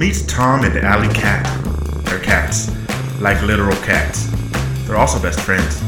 Meet 0.00 0.24
Tom 0.26 0.64
and 0.64 0.78
Alley 0.78 1.12
Cat. 1.12 1.44
They're 2.06 2.20
cats, 2.20 2.70
like 3.20 3.38
literal 3.42 3.76
cats. 3.82 4.30
They're 4.86 4.96
also 4.96 5.20
best 5.20 5.40
friends. 5.40 5.78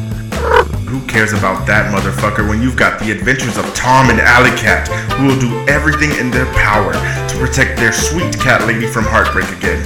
Who 0.86 1.00
cares 1.06 1.32
about 1.32 1.66
that 1.66 1.90
motherfucker 1.90 2.46
when 2.46 2.60
you've 2.60 2.76
got 2.76 3.00
the 3.00 3.10
adventures 3.10 3.56
of 3.56 3.64
Tom 3.74 4.10
and 4.10 4.20
Alley 4.20 4.50
Cat, 4.50 4.86
who 5.12 5.28
will 5.28 5.40
do 5.40 5.66
everything 5.66 6.10
in 6.20 6.30
their 6.30 6.44
power 6.52 6.92
to 6.92 7.36
protect 7.38 7.78
their 7.78 7.90
sweet 7.90 8.38
cat 8.38 8.66
lady 8.66 8.86
from 8.86 9.04
heartbreak 9.04 9.48
again, 9.48 9.80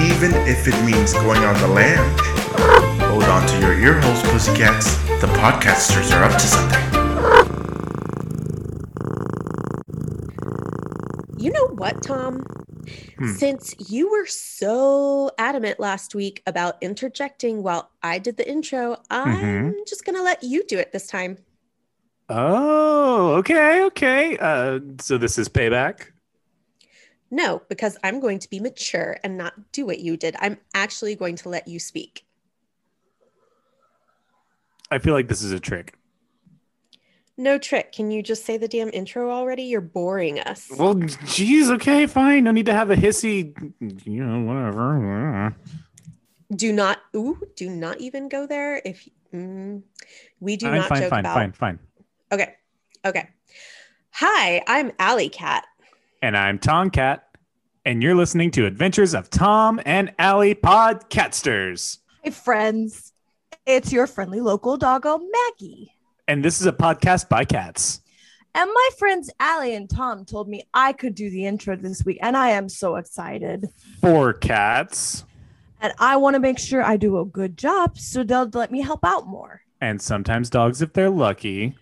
even 0.00 0.32
if 0.48 0.66
it 0.66 0.82
means 0.82 1.12
going 1.12 1.44
on 1.44 1.60
the 1.60 1.68
lam. 1.68 2.00
Hold 3.10 3.24
on 3.24 3.46
to 3.46 3.60
your 3.60 3.74
ear 3.74 4.00
holes, 4.00 4.22
pussycats. 4.30 4.96
The 5.20 5.28
podcasters 5.36 6.16
are 6.16 6.24
up 6.24 6.32
to 6.32 6.46
something. 6.48 6.80
You 11.38 11.52
know 11.52 11.66
what, 11.74 12.02
Tom? 12.02 12.42
Hmm. 13.18 13.32
Since 13.32 13.74
you 13.90 14.10
were 14.10 14.26
so 14.26 15.30
adamant 15.38 15.80
last 15.80 16.14
week 16.14 16.42
about 16.46 16.76
interjecting 16.82 17.62
while 17.62 17.90
I 18.02 18.18
did 18.18 18.36
the 18.36 18.48
intro, 18.48 18.98
I'm 19.10 19.74
just 19.86 20.04
going 20.04 20.16
to 20.16 20.22
let 20.22 20.42
you 20.42 20.64
do 20.64 20.78
it 20.78 20.92
this 20.92 21.06
time. 21.06 21.38
Oh, 22.28 23.34
okay, 23.36 23.84
okay. 23.84 24.36
Uh, 24.38 24.80
so 25.00 25.16
this 25.16 25.38
is 25.38 25.48
payback. 25.48 26.08
No, 27.30 27.62
because 27.68 27.96
I'm 28.04 28.20
going 28.20 28.38
to 28.40 28.50
be 28.50 28.60
mature 28.60 29.16
and 29.24 29.36
not 29.36 29.72
do 29.72 29.86
what 29.86 30.00
you 30.00 30.16
did. 30.16 30.36
I'm 30.38 30.58
actually 30.74 31.14
going 31.14 31.36
to 31.36 31.48
let 31.48 31.66
you 31.66 31.78
speak. 31.78 32.24
I 34.90 34.98
feel 34.98 35.14
like 35.14 35.28
this 35.28 35.42
is 35.42 35.52
a 35.52 35.58
trick. 35.58 35.95
No 37.38 37.58
trick. 37.58 37.92
Can 37.92 38.10
you 38.10 38.22
just 38.22 38.46
say 38.46 38.56
the 38.56 38.68
damn 38.68 38.88
intro 38.92 39.30
already? 39.30 39.64
You're 39.64 39.82
boring 39.82 40.40
us. 40.40 40.70
Well, 40.78 40.94
geez, 40.94 41.70
okay, 41.70 42.06
fine. 42.06 42.44
No 42.44 42.50
need 42.50 42.66
to 42.66 42.72
have 42.72 42.90
a 42.90 42.96
hissy, 42.96 43.54
you 44.06 44.24
know, 44.24 44.40
whatever. 44.46 45.54
do 46.54 46.72
not, 46.72 46.98
ooh, 47.14 47.38
do 47.54 47.68
not 47.68 48.00
even 48.00 48.28
go 48.30 48.46
there. 48.46 48.80
If 48.84 49.06
mm, 49.34 49.82
we 50.40 50.56
do 50.56 50.66
Fine, 50.66 50.76
not 50.78 50.88
fine, 50.88 51.00
joke 51.00 51.10
fine, 51.10 51.20
about. 51.20 51.34
fine, 51.34 51.52
fine. 51.52 51.78
Okay. 52.32 52.54
Okay. 53.04 53.28
Hi, 54.12 54.62
I'm 54.66 54.92
Alley 54.98 55.28
Cat. 55.28 55.66
And 56.22 56.36
I'm 56.38 56.58
Tom 56.58 56.88
Cat, 56.88 57.28
and 57.84 58.02
you're 58.02 58.14
listening 58.14 58.50
to 58.52 58.64
Adventures 58.64 59.14
of 59.14 59.28
Tom 59.28 59.78
and 59.84 60.10
Allie 60.18 60.54
Podcasters. 60.54 61.98
Hi, 62.24 62.30
friends. 62.30 63.12
It's 63.66 63.92
your 63.92 64.06
friendly 64.06 64.40
local 64.40 64.78
doggo, 64.78 65.18
Maggie. 65.18 65.92
And 66.28 66.44
this 66.44 66.60
is 66.60 66.66
a 66.66 66.72
podcast 66.72 67.28
by 67.28 67.44
cats. 67.44 68.00
And 68.54 68.68
my 68.72 68.88
friends 68.98 69.30
Allie 69.38 69.74
and 69.74 69.88
Tom 69.88 70.24
told 70.24 70.48
me 70.48 70.64
I 70.74 70.92
could 70.92 71.14
do 71.14 71.30
the 71.30 71.46
intro 71.46 71.76
this 71.76 72.04
week, 72.04 72.18
and 72.20 72.36
I 72.36 72.50
am 72.50 72.68
so 72.68 72.96
excited. 72.96 73.66
For 74.00 74.32
cats. 74.32 75.24
And 75.80 75.92
I 75.98 76.16
want 76.16 76.34
to 76.34 76.40
make 76.40 76.58
sure 76.58 76.82
I 76.82 76.96
do 76.96 77.20
a 77.20 77.24
good 77.24 77.56
job 77.56 77.98
so 77.98 78.24
they'll 78.24 78.48
let 78.52 78.72
me 78.72 78.80
help 78.80 79.04
out 79.04 79.26
more. 79.26 79.60
And 79.80 80.00
sometimes 80.00 80.50
dogs 80.50 80.82
if 80.82 80.94
they're 80.94 81.10
lucky. 81.10 81.76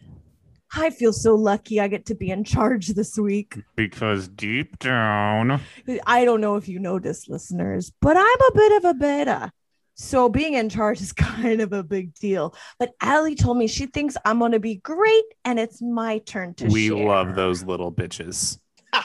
I 0.76 0.90
feel 0.90 1.12
so 1.12 1.36
lucky 1.36 1.80
I 1.80 1.86
get 1.86 2.04
to 2.06 2.14
be 2.14 2.30
in 2.30 2.42
charge 2.42 2.88
this 2.88 3.16
week. 3.16 3.60
Because 3.76 4.26
deep 4.26 4.78
down, 4.80 5.60
I 6.06 6.24
don't 6.24 6.40
know 6.40 6.56
if 6.56 6.68
you 6.68 6.80
noticed, 6.80 7.30
listeners, 7.30 7.92
but 8.00 8.16
I'm 8.16 8.24
a 8.24 8.54
bit 8.54 8.72
of 8.72 8.84
a 8.90 8.94
beta. 8.94 9.52
So 9.94 10.28
being 10.28 10.54
in 10.54 10.68
charge 10.68 11.00
is 11.00 11.12
kind 11.14 11.60
of 11.60 11.72
a 11.72 11.82
big 11.82 12.14
deal. 12.14 12.54
But 12.78 12.92
Allie 13.00 13.34
told 13.34 13.56
me 13.58 13.66
she 13.66 13.86
thinks 13.86 14.16
I'm 14.24 14.38
going 14.38 14.52
to 14.52 14.60
be 14.60 14.76
great 14.76 15.24
and 15.44 15.58
it's 15.58 15.80
my 15.80 16.18
turn 16.18 16.54
to 16.54 16.66
we 16.66 16.88
share. 16.88 17.06
love 17.06 17.34
those 17.34 17.64
little 17.64 17.92
bitches. 17.92 18.58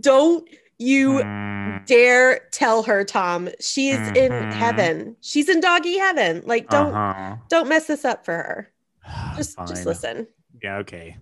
Don't 0.00 0.48
you 0.78 1.20
Mm, 1.24 1.84
dare 1.86 2.40
tell 2.52 2.82
her, 2.84 3.04
Tom. 3.04 3.48
She 3.60 3.90
is 3.90 4.08
in 4.10 4.30
Mhm. 4.32 4.52
heaven. 4.52 5.16
She's 5.20 5.48
in 5.48 5.60
doggy 5.60 5.98
heaven. 5.98 6.42
Like, 6.46 6.68
don't 6.70 6.94
uh-huh. 6.94 7.36
don't 7.48 7.68
mess 7.68 7.86
this 7.88 8.04
up 8.04 8.24
for 8.24 8.32
her. 8.34 8.72
Just 9.36 9.58
just 9.66 9.86
listen. 9.86 10.28
Yeah, 10.62 10.76
okay. 10.78 11.16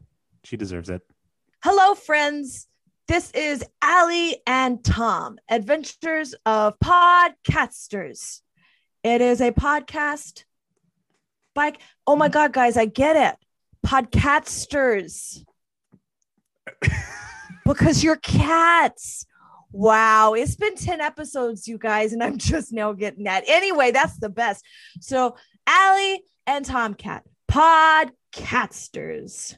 She 0.45 0.57
deserves 0.57 0.91
it. 0.91 1.03
Hello, 1.65 1.95
friends. 1.95 2.69
This 3.09 3.31
is 3.31 3.65
Ali 3.81 4.43
and 4.49 4.83
Tom, 4.83 5.39
Adventures 5.49 6.35
of 6.45 6.77
Podcasters. 6.81 8.41
It 9.05 9.21
is 9.21 9.41
a 9.41 9.53
podcast 9.53 10.43
by, 11.55 11.75
oh 12.05 12.17
my 12.17 12.29
God, 12.29 12.53
guys, 12.53 12.77
I 12.77 12.87
get 12.87 13.15
it. 13.15 13.37
Podcasters. 13.87 15.45
because 17.65 18.03
you're 18.03 18.17
cats. 18.17 19.25
Wow, 19.71 20.35
it's 20.35 20.57
been 20.57 20.75
10 20.75 21.01
episodes, 21.01 21.69
you 21.69 21.79
guys, 21.79 22.13
and 22.13 22.25
I'm 22.25 22.39
just 22.39 22.73
now 22.73 22.93
getting 22.93 23.23
that. 23.25 23.45
Anyway, 23.47 23.93
that's 23.93 24.19
the 24.19 24.31
best. 24.31 24.65
So, 25.01 25.37
Ali 25.69 26.25
and 26.45 26.65
Tomcat, 26.65 27.23
podcasters. 27.49 29.57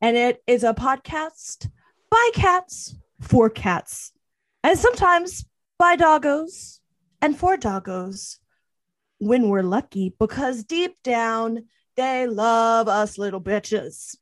And 0.00 0.16
it 0.16 0.44
is 0.46 0.62
a 0.62 0.74
podcast 0.74 1.68
by 2.10 2.30
cats 2.34 2.94
for 3.20 3.50
cats, 3.50 4.12
and 4.62 4.78
sometimes 4.78 5.44
by 5.78 5.96
doggos 5.96 6.80
and 7.20 7.36
for 7.36 7.56
doggos 7.56 8.38
when 9.18 9.48
we're 9.48 9.62
lucky, 9.62 10.14
because 10.18 10.62
deep 10.64 10.96
down, 11.02 11.64
they 11.96 12.26
love 12.26 12.86
us 12.88 13.18
little 13.18 13.40
bitches. 13.40 14.16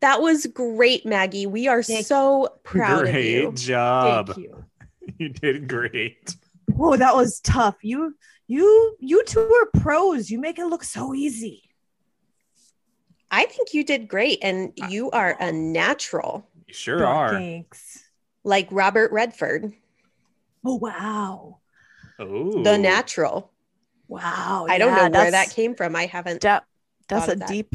That 0.00 0.20
was 0.20 0.46
great, 0.46 1.06
Maggie. 1.06 1.46
We 1.46 1.68
are 1.68 1.82
Thank- 1.82 2.06
so 2.06 2.48
proud 2.62 3.04
great 3.04 3.44
of 3.44 3.52
you. 3.52 3.52
job. 3.52 4.26
Thank 4.28 4.38
you. 4.38 4.64
You 5.18 5.28
did 5.28 5.68
great. 5.68 6.34
Whoa, 6.74 6.96
that 6.96 7.14
was 7.14 7.38
tough. 7.38 7.76
You, 7.82 8.16
you, 8.48 8.96
you 8.98 9.24
two 9.24 9.40
are 9.40 9.80
pros. 9.80 10.28
You 10.30 10.40
make 10.40 10.58
it 10.58 10.66
look 10.66 10.82
so 10.82 11.14
easy. 11.14 11.65
I 13.30 13.46
think 13.46 13.74
you 13.74 13.84
did 13.84 14.08
great, 14.08 14.38
and 14.42 14.72
you 14.88 15.10
are 15.10 15.36
a 15.40 15.52
natural, 15.52 16.48
You 16.66 16.74
sure 16.74 17.04
oh, 17.04 17.06
are. 17.06 17.30
Thanks. 17.32 18.04
like 18.44 18.68
Robert 18.70 19.12
Redford, 19.12 19.72
Oh 20.64 20.76
wow, 20.76 21.58
Oh, 22.18 22.62
the 22.62 22.78
natural. 22.78 23.52
wow. 24.08 24.66
I 24.68 24.78
don't 24.78 24.94
yeah, 24.94 25.08
know 25.08 25.18
where 25.20 25.30
that 25.32 25.50
came 25.50 25.74
from. 25.74 25.94
I 25.96 26.06
haven't. 26.06 26.40
That, 26.42 26.64
that's 27.08 27.28
a 27.28 27.36
that. 27.36 27.48
deep, 27.48 27.74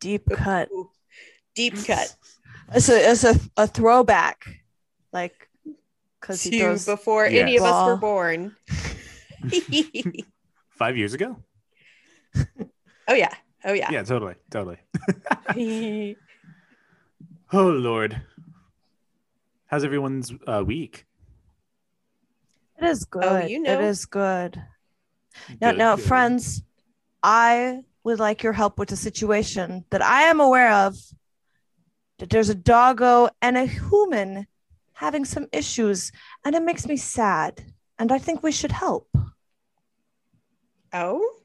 deep 0.00 0.28
cut. 0.30 0.68
Ooh, 0.72 0.90
Deep 1.54 1.74
cut 1.86 2.14
It's 2.74 2.88
a, 2.88 3.10
it's 3.10 3.24
a, 3.24 3.34
a 3.56 3.66
throwback, 3.66 4.44
like 5.12 5.48
because 6.20 6.42
he 6.42 6.50
to 6.50 6.58
throws. 6.58 6.84
before 6.84 7.24
any 7.26 7.56
of 7.56 7.64
us 7.64 7.86
were 7.86 7.96
born. 7.96 8.56
Five 10.70 10.96
years 10.96 11.14
ago? 11.14 11.36
oh 13.08 13.14
yeah. 13.14 13.32
Oh 13.64 13.72
yeah. 13.72 13.90
Yeah, 13.90 14.02
totally, 14.02 14.34
totally. 14.50 14.78
Oh 17.52 17.68
Lord, 17.68 18.20
how's 19.66 19.84
everyone's 19.84 20.32
uh, 20.48 20.64
week? 20.66 21.06
It 22.78 22.84
is 22.84 23.04
good. 23.04 23.24
Oh, 23.24 23.46
you 23.46 23.60
know. 23.60 23.72
It 23.72 23.84
is 23.84 24.04
good. 24.04 24.62
Now, 25.60 25.70
Good, 25.70 25.78
now, 25.78 25.96
good. 25.96 26.04
friends, 26.04 26.62
I 27.22 27.84
would 28.04 28.18
like 28.18 28.42
your 28.42 28.52
help 28.52 28.78
with 28.78 28.90
a 28.92 28.96
situation 28.96 29.84
that 29.90 30.02
I 30.02 30.22
am 30.22 30.40
aware 30.40 30.72
of. 30.72 30.96
That 32.18 32.30
there's 32.30 32.48
a 32.48 32.54
doggo 32.54 33.28
and 33.42 33.56
a 33.56 33.66
human 33.66 34.46
having 34.94 35.24
some 35.24 35.46
issues, 35.52 36.10
and 36.44 36.54
it 36.54 36.62
makes 36.62 36.86
me 36.86 36.96
sad. 36.96 37.62
And 37.98 38.10
I 38.10 38.18
think 38.18 38.42
we 38.42 38.52
should 38.52 38.72
help. 38.72 39.08
Oh, 40.92 41.36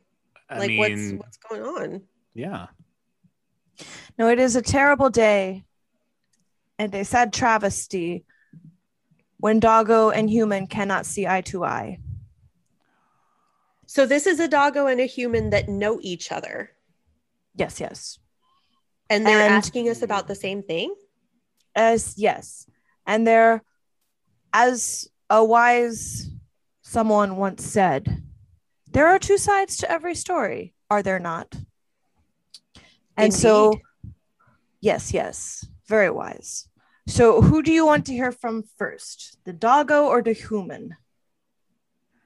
I 0.52 0.60
like 0.60 0.68
mean, 0.70 0.80
what's 1.18 1.26
what's 1.26 1.38
going 1.38 1.62
on? 1.64 2.02
yeah. 2.34 2.68
No, 4.18 4.28
it 4.28 4.38
is 4.40 4.56
a 4.56 4.62
terrible 4.62 5.10
day 5.10 5.64
and 6.78 6.94
a 6.94 7.04
sad 7.04 7.34
travesty 7.34 8.26
when 9.38 9.60
doggo 9.60 10.10
and 10.12 10.30
human 10.30 10.68
cannot 10.68 11.06
see 11.06 11.26
eye 11.26 11.42
to 11.42 11.64
eye. 11.66 12.00
So 13.88 14.06
this 14.06 14.28
is 14.28 14.40
a 14.40 14.48
doggo 14.48 14.88
and 14.88 15.02
a 15.02 15.06
human 15.06 15.50
that 15.50 15.68
know 15.68 16.00
each 16.02 16.32
other, 16.32 16.72
Yes, 17.56 17.80
yes. 17.80 18.20
and 19.10 19.26
they're 19.26 19.42
And- 19.42 19.54
asking 19.54 19.90
us 19.90 20.02
about 20.02 20.28
the 20.28 20.36
same 20.36 20.62
thing. 20.64 20.94
As 21.76 22.18
yes. 22.18 22.68
And 23.08 23.26
they're 23.26 23.64
as 24.54 25.10
a 25.30 25.44
wise 25.44 26.30
someone 26.82 27.38
once 27.38 27.64
said, 27.66 28.22
there 28.92 29.08
are 29.08 29.20
two 29.20 29.38
sides 29.38 29.78
to 29.78 29.92
every 29.92 30.16
story, 30.16 30.74
are 30.90 31.02
there 31.02 31.20
not? 31.20 31.56
And 33.18 33.34
so 33.34 33.80
yes, 34.80 35.14
yes, 35.14 35.66
very 35.88 36.10
wise. 36.10 36.68
So 37.08 37.42
who 37.42 37.62
do 37.62 37.72
you 37.72 37.86
want 37.86 38.06
to 38.06 38.14
hear 38.14 38.32
from 38.32 38.64
first? 38.78 39.38
The 39.46 39.54
doggo 39.54 40.06
or 40.06 40.22
the 40.22 40.34
human? 40.34 40.96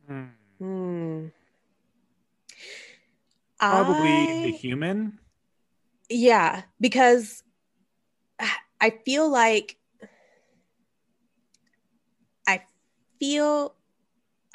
Hmm. 0.07 0.25
Hmm. 0.59 1.25
Probably 3.59 4.25
the 4.43 4.51
human. 4.51 5.19
Yeah, 6.09 6.63
because 6.79 7.43
I 8.79 8.99
feel 9.05 9.29
like 9.29 9.77
I 12.47 12.61
feel 13.19 13.75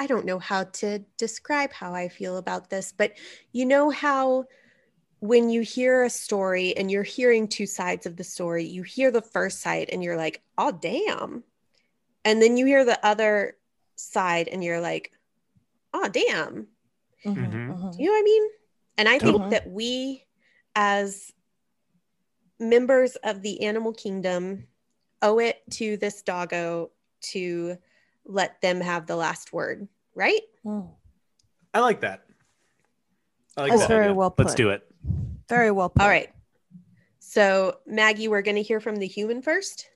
I 0.00 0.06
don't 0.06 0.25
know 0.25 0.38
how 0.38 0.64
to 0.64 1.00
describe 1.19 1.75
how 1.75 1.93
I 1.93 2.08
feel 2.08 2.38
about 2.38 2.70
this, 2.70 2.91
but 2.91 3.12
you 3.52 3.67
know 3.67 3.91
how 3.91 4.47
when 5.20 5.50
you 5.50 5.61
hear 5.61 6.05
a 6.05 6.08
story 6.08 6.75
and 6.75 6.91
you're 6.91 7.02
hearing 7.02 7.47
two 7.47 7.67
sides 7.67 8.06
of 8.06 8.17
the 8.17 8.25
story, 8.25 8.64
you 8.64 8.82
hear 8.82 9.11
the 9.11 9.20
first 9.20 9.61
side 9.61 9.91
and 9.93 10.02
you're 10.02 10.17
like, 10.17 10.43
oh, 10.56 10.73
damn. 10.73 11.44
And 12.25 12.41
then 12.41 12.56
you 12.56 12.64
hear 12.64 12.87
the 12.87 12.99
other 13.06 13.58
side 13.97 14.49
and 14.49 14.64
you're 14.64 14.81
like, 14.81 15.12
oh, 15.93 16.08
damn. 16.08 16.67
Mhm, 17.26 17.37
Mhm. 17.37 17.69
mhm. 17.69 18.00
You 18.00 18.06
know 18.06 18.12
what 18.12 18.20
I 18.20 18.23
mean? 18.23 18.49
And 18.97 19.06
I 19.06 19.19
think 19.19 19.37
Totally. 19.37 19.50
that 19.50 19.69
we, 19.69 20.25
as 20.75 21.31
members 22.58 23.17
of 23.17 23.43
the 23.43 23.61
animal 23.64 23.93
kingdom, 23.93 24.67
owe 25.20 25.41
it 25.41 25.62
to 25.73 25.99
this 25.99 26.23
doggo 26.23 26.91
to 27.32 27.76
let 28.25 28.61
them 28.61 28.81
have 28.81 29.07
the 29.07 29.17
last 29.17 29.53
word, 29.53 29.89
right? 30.15 30.41
Mm. 30.65 30.89
I 31.73 31.81
like 31.81 32.01
that. 32.01 32.25
I 33.57 33.63
like 33.63 33.71
That's 33.71 33.83
that 33.83 33.89
very 33.89 34.05
idea. 34.07 34.15
well 34.15 34.35
Let's 34.37 34.55
do 34.55 34.71
it. 34.71 34.87
Very 35.49 35.71
well 35.71 35.89
put. 35.89 36.03
All 36.03 36.09
right. 36.09 36.31
So, 37.19 37.79
Maggie, 37.87 38.29
we're 38.29 38.43
going 38.43 38.57
to 38.57 38.63
hear 38.63 38.81
from 38.81 38.97
the 38.97 39.07
human 39.07 39.43
first. 39.43 39.89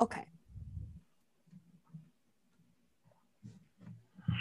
Okay. 0.00 0.24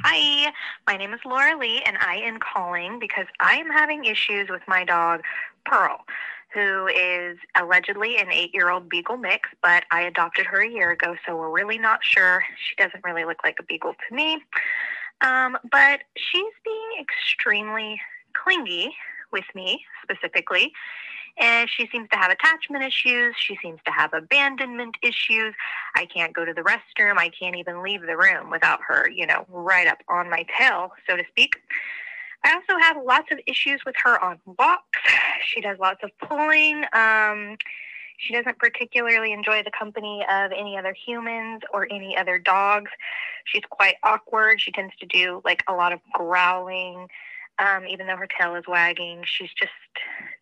Hi, 0.05 0.51
my 0.85 0.97
name 0.97 1.13
is 1.13 1.21
Laura 1.23 1.57
Lee, 1.57 1.81
and 1.85 1.97
I 2.01 2.15
am 2.15 2.37
calling 2.39 2.99
because 2.99 3.25
I 3.39 3.55
am 3.55 3.69
having 3.69 4.03
issues 4.03 4.49
with 4.49 4.61
my 4.67 4.83
dog, 4.83 5.21
Pearl, 5.65 5.99
who 6.53 6.87
is 6.87 7.37
allegedly 7.55 8.17
an 8.17 8.31
eight 8.31 8.53
year 8.53 8.69
old 8.69 8.89
beagle 8.89 9.17
mix, 9.17 9.49
but 9.61 9.83
I 9.91 10.01
adopted 10.01 10.45
her 10.45 10.61
a 10.61 10.69
year 10.69 10.91
ago, 10.91 11.15
so 11.25 11.35
we're 11.35 11.49
really 11.49 11.77
not 11.77 11.99
sure. 12.03 12.43
She 12.57 12.75
doesn't 12.75 13.03
really 13.03 13.25
look 13.25 13.43
like 13.43 13.57
a 13.59 13.63
beagle 13.63 13.95
to 14.07 14.15
me. 14.15 14.43
Um, 15.21 15.57
but 15.71 16.01
she's 16.17 16.53
being 16.63 16.89
extremely 16.99 17.99
clingy 18.33 18.93
with 19.31 19.45
me 19.55 19.83
specifically. 20.03 20.73
And 21.39 21.67
she 21.67 21.87
seems 21.91 22.09
to 22.09 22.17
have 22.17 22.31
attachment 22.31 22.83
issues. 22.83 23.33
She 23.37 23.57
seems 23.61 23.79
to 23.85 23.91
have 23.91 24.13
abandonment 24.13 24.95
issues. 25.01 25.55
I 25.95 26.05
can't 26.05 26.33
go 26.33 26.45
to 26.45 26.53
the 26.53 26.61
restroom. 26.61 27.17
I 27.17 27.29
can't 27.29 27.55
even 27.55 27.81
leave 27.81 28.01
the 28.01 28.15
room 28.15 28.51
without 28.51 28.81
her, 28.87 29.09
you 29.09 29.25
know, 29.25 29.45
right 29.49 29.87
up 29.87 29.97
on 30.07 30.29
my 30.29 30.45
tail, 30.57 30.91
so 31.09 31.17
to 31.17 31.23
speak. 31.29 31.55
I 32.43 32.53
also 32.53 32.79
have 32.79 32.97
lots 33.03 33.31
of 33.31 33.39
issues 33.47 33.81
with 33.85 33.95
her 34.03 34.21
on 34.23 34.39
walks. 34.57 34.99
She 35.45 35.61
does 35.61 35.77
lots 35.79 36.03
of 36.03 36.11
pulling. 36.19 36.83
Um, 36.93 37.57
she 38.17 38.33
doesn't 38.33 38.59
particularly 38.59 39.33
enjoy 39.33 39.63
the 39.63 39.71
company 39.71 40.25
of 40.29 40.51
any 40.51 40.77
other 40.77 40.93
humans 40.93 41.61
or 41.73 41.87
any 41.91 42.17
other 42.17 42.37
dogs. 42.37 42.91
She's 43.45 43.63
quite 43.69 43.95
awkward. 44.03 44.61
She 44.61 44.71
tends 44.71 44.95
to 44.97 45.05
do 45.05 45.41
like 45.43 45.63
a 45.67 45.73
lot 45.73 45.93
of 45.93 45.99
growling, 46.13 47.07
um, 47.59 47.85
even 47.87 48.07
though 48.07 48.17
her 48.17 48.27
tail 48.27 48.55
is 48.55 48.65
wagging. 48.67 49.23
She's 49.25 49.51
just 49.53 49.71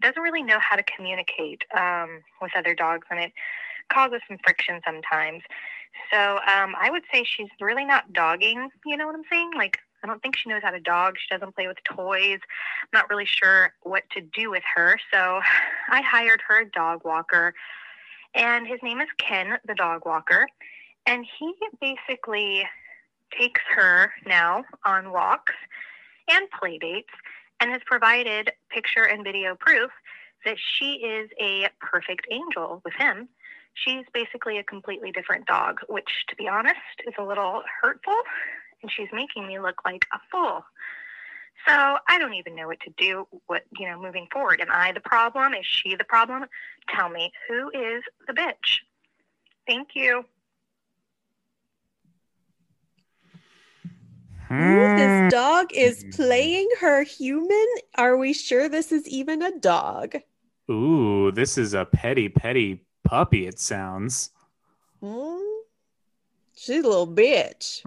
doesn't 0.01 0.21
really 0.21 0.43
know 0.43 0.59
how 0.59 0.75
to 0.75 0.83
communicate 0.83 1.63
um, 1.75 2.21
with 2.41 2.51
other 2.55 2.75
dogs, 2.75 3.07
and 3.09 3.19
it 3.19 3.31
causes 3.89 4.21
some 4.27 4.37
friction 4.43 4.81
sometimes. 4.85 5.43
So 6.11 6.35
um, 6.35 6.75
I 6.79 6.89
would 6.89 7.03
say 7.11 7.23
she's 7.23 7.49
really 7.59 7.85
not 7.85 8.13
dogging. 8.13 8.69
You 8.85 8.97
know 8.97 9.07
what 9.07 9.15
I'm 9.15 9.23
saying? 9.29 9.51
Like 9.55 9.79
I 10.03 10.07
don't 10.07 10.21
think 10.21 10.35
she 10.35 10.49
knows 10.49 10.61
how 10.63 10.71
to 10.71 10.79
dog. 10.79 11.15
She 11.17 11.33
doesn't 11.33 11.55
play 11.55 11.67
with 11.67 11.77
toys. 11.83 12.39
I'm 12.81 12.89
not 12.93 13.09
really 13.09 13.25
sure 13.25 13.73
what 13.83 14.03
to 14.11 14.21
do 14.21 14.49
with 14.49 14.63
her. 14.75 14.99
So 15.13 15.41
I 15.89 16.01
hired 16.01 16.41
her 16.47 16.61
a 16.61 16.69
dog 16.69 17.03
walker, 17.05 17.53
and 18.33 18.67
his 18.67 18.79
name 18.81 19.01
is 19.01 19.09
Ken, 19.17 19.57
the 19.67 19.75
dog 19.75 20.05
walker. 20.05 20.47
And 21.05 21.25
he 21.39 21.53
basically 21.79 22.67
takes 23.37 23.61
her 23.75 24.11
now 24.25 24.63
on 24.85 25.11
walks 25.11 25.53
and 26.29 26.47
play 26.51 26.77
dates 26.77 27.09
and 27.59 27.71
has 27.71 27.81
provided 27.85 28.51
picture 28.69 29.03
and 29.03 29.23
video 29.23 29.55
proof 29.55 29.91
that 30.45 30.57
she 30.57 30.93
is 30.93 31.29
a 31.39 31.69
perfect 31.79 32.27
angel 32.31 32.81
with 32.83 32.93
him. 32.93 33.29
She's 33.73 34.05
basically 34.13 34.57
a 34.57 34.63
completely 34.63 35.11
different 35.11 35.45
dog, 35.45 35.79
which, 35.87 36.25
to 36.29 36.35
be 36.35 36.47
honest, 36.47 36.79
is 37.07 37.13
a 37.17 37.23
little 37.23 37.63
hurtful 37.81 38.17
and 38.81 38.91
she's 38.91 39.09
making 39.13 39.47
me 39.47 39.59
look 39.59 39.81
like 39.85 40.05
a 40.13 40.19
fool. 40.31 40.63
So 41.67 41.97
I 42.07 42.17
don't 42.17 42.33
even 42.33 42.55
know 42.55 42.67
what 42.67 42.79
to 42.81 42.93
do. 42.97 43.27
What 43.47 43.63
you 43.77 43.87
know, 43.87 44.01
moving 44.01 44.27
forward, 44.31 44.61
am 44.61 44.69
I 44.71 44.91
the 44.91 44.99
problem? 44.99 45.53
Is 45.53 45.65
she 45.65 45.95
the 45.95 46.03
problem? 46.03 46.45
Tell 46.89 47.09
me, 47.09 47.31
who 47.47 47.69
is 47.69 48.03
the 48.27 48.33
bitch? 48.33 48.79
Thank 49.67 49.89
you. 49.93 50.25
Ooh, 54.59 54.87
Hmm. 54.89 54.95
this 54.95 55.21
dog 55.29 55.71
is 55.73 56.03
playing 56.11 56.67
her 56.79 57.03
human. 57.03 57.67
Are 57.95 58.17
we 58.17 58.33
sure 58.33 58.67
this 58.67 58.91
is 58.91 59.07
even 59.07 59.41
a 59.41 59.57
dog? 59.59 60.15
Ooh, 60.69 61.31
this 61.31 61.57
is 61.57 61.73
a 61.73 61.85
petty, 61.85 62.27
petty 62.27 62.85
puppy, 63.03 63.45
it 63.47 63.59
sounds. 63.59 64.31
Hmm? 65.01 65.39
She's 66.55 66.83
a 66.83 66.87
little 66.87 67.07
bitch. 67.07 67.81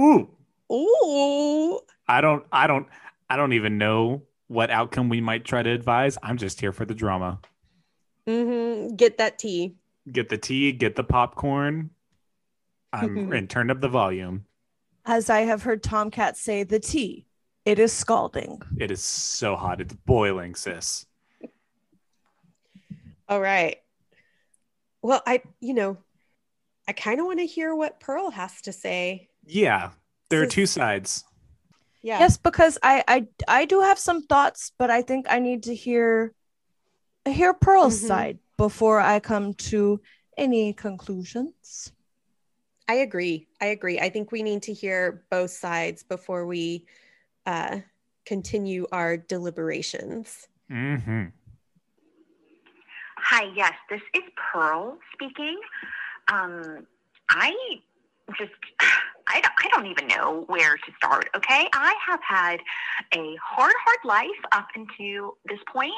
Ooh. 0.00 0.30
Ooh. 0.72 1.80
I 2.08 2.20
don't 2.20 2.44
I 2.50 2.66
don't 2.66 2.86
I 3.28 3.36
don't 3.36 3.52
even 3.52 3.78
know 3.78 4.22
what 4.48 4.70
outcome 4.70 5.08
we 5.08 5.20
might 5.20 5.44
try 5.44 5.62
to 5.62 5.70
advise. 5.70 6.16
I'm 6.22 6.36
just 6.36 6.60
here 6.60 6.72
for 6.72 6.84
the 6.84 6.94
drama. 6.94 7.40
hmm 8.26 8.88
Get 8.96 9.18
that 9.18 9.38
tea. 9.38 9.76
Get 10.10 10.28
the 10.28 10.38
tea, 10.38 10.72
get 10.72 10.96
the 10.96 11.04
popcorn. 11.04 11.90
I'm 12.92 13.32
and 13.32 13.48
turn 13.48 13.70
up 13.70 13.80
the 13.80 13.88
volume. 13.88 14.46
As 15.04 15.30
I 15.30 15.40
have 15.40 15.62
heard 15.62 15.82
Tomcat 15.82 16.36
say, 16.36 16.62
the 16.62 16.80
tea, 16.80 17.26
it 17.64 17.78
is 17.78 17.92
scalding. 17.92 18.60
It 18.78 18.90
is 18.90 19.02
so 19.02 19.56
hot. 19.56 19.80
It's 19.80 19.94
boiling, 19.94 20.54
sis. 20.54 21.06
All 23.28 23.40
right. 23.40 23.76
Well, 25.02 25.22
I, 25.26 25.42
you 25.60 25.72
know, 25.72 25.98
I 26.88 26.92
kind 26.92 27.20
of 27.20 27.26
want 27.26 27.38
to 27.38 27.46
hear 27.46 27.74
what 27.74 28.00
Pearl 28.00 28.30
has 28.30 28.60
to 28.62 28.72
say. 28.72 29.29
Yeah. 29.44 29.90
There 30.28 30.42
are 30.42 30.46
two 30.46 30.66
sides. 30.66 31.24
Yeah. 32.02 32.20
Yes, 32.20 32.36
because 32.36 32.78
I, 32.82 33.04
I 33.08 33.26
I 33.46 33.64
do 33.66 33.80
have 33.80 33.98
some 33.98 34.22
thoughts, 34.22 34.72
but 34.78 34.90
I 34.90 35.02
think 35.02 35.26
I 35.28 35.38
need 35.38 35.64
to 35.64 35.74
hear 35.74 36.32
hear 37.26 37.52
Pearl's 37.52 38.00
Mhm. 38.00 38.06
side 38.06 38.38
before 38.56 39.00
I 39.00 39.20
come 39.20 39.54
to 39.70 40.00
any 40.38 40.72
conclusions. 40.72 41.92
I 42.88 42.94
agree. 42.94 43.46
I 43.60 43.66
agree. 43.66 44.00
I 44.00 44.08
think 44.08 44.32
we 44.32 44.42
need 44.42 44.62
to 44.62 44.72
hear 44.72 45.24
both 45.30 45.50
sides 45.50 46.02
before 46.02 46.46
we 46.46 46.86
uh, 47.46 47.80
continue 48.24 48.86
our 48.90 49.16
deliberations. 49.16 50.48
Mm-hmm. 50.70 51.26
Hi, 53.18 53.44
yes, 53.54 53.74
this 53.90 54.00
is 54.14 54.22
Pearl 54.36 54.98
speaking. 55.12 55.60
Um, 56.32 56.86
I 57.28 57.52
just, 58.38 58.52
I 59.32 59.40
don't, 59.40 59.52
I 59.64 59.68
don't 59.74 59.86
even 59.86 60.06
know 60.08 60.44
where 60.48 60.76
to 60.76 60.92
start, 60.96 61.28
okay? 61.36 61.68
I 61.72 61.94
have 62.08 62.20
had 62.26 62.60
a 63.14 63.36
hard, 63.42 63.74
hard 63.84 63.98
life 64.04 64.28
up 64.52 64.68
until 64.74 65.36
this 65.46 65.60
point, 65.72 65.92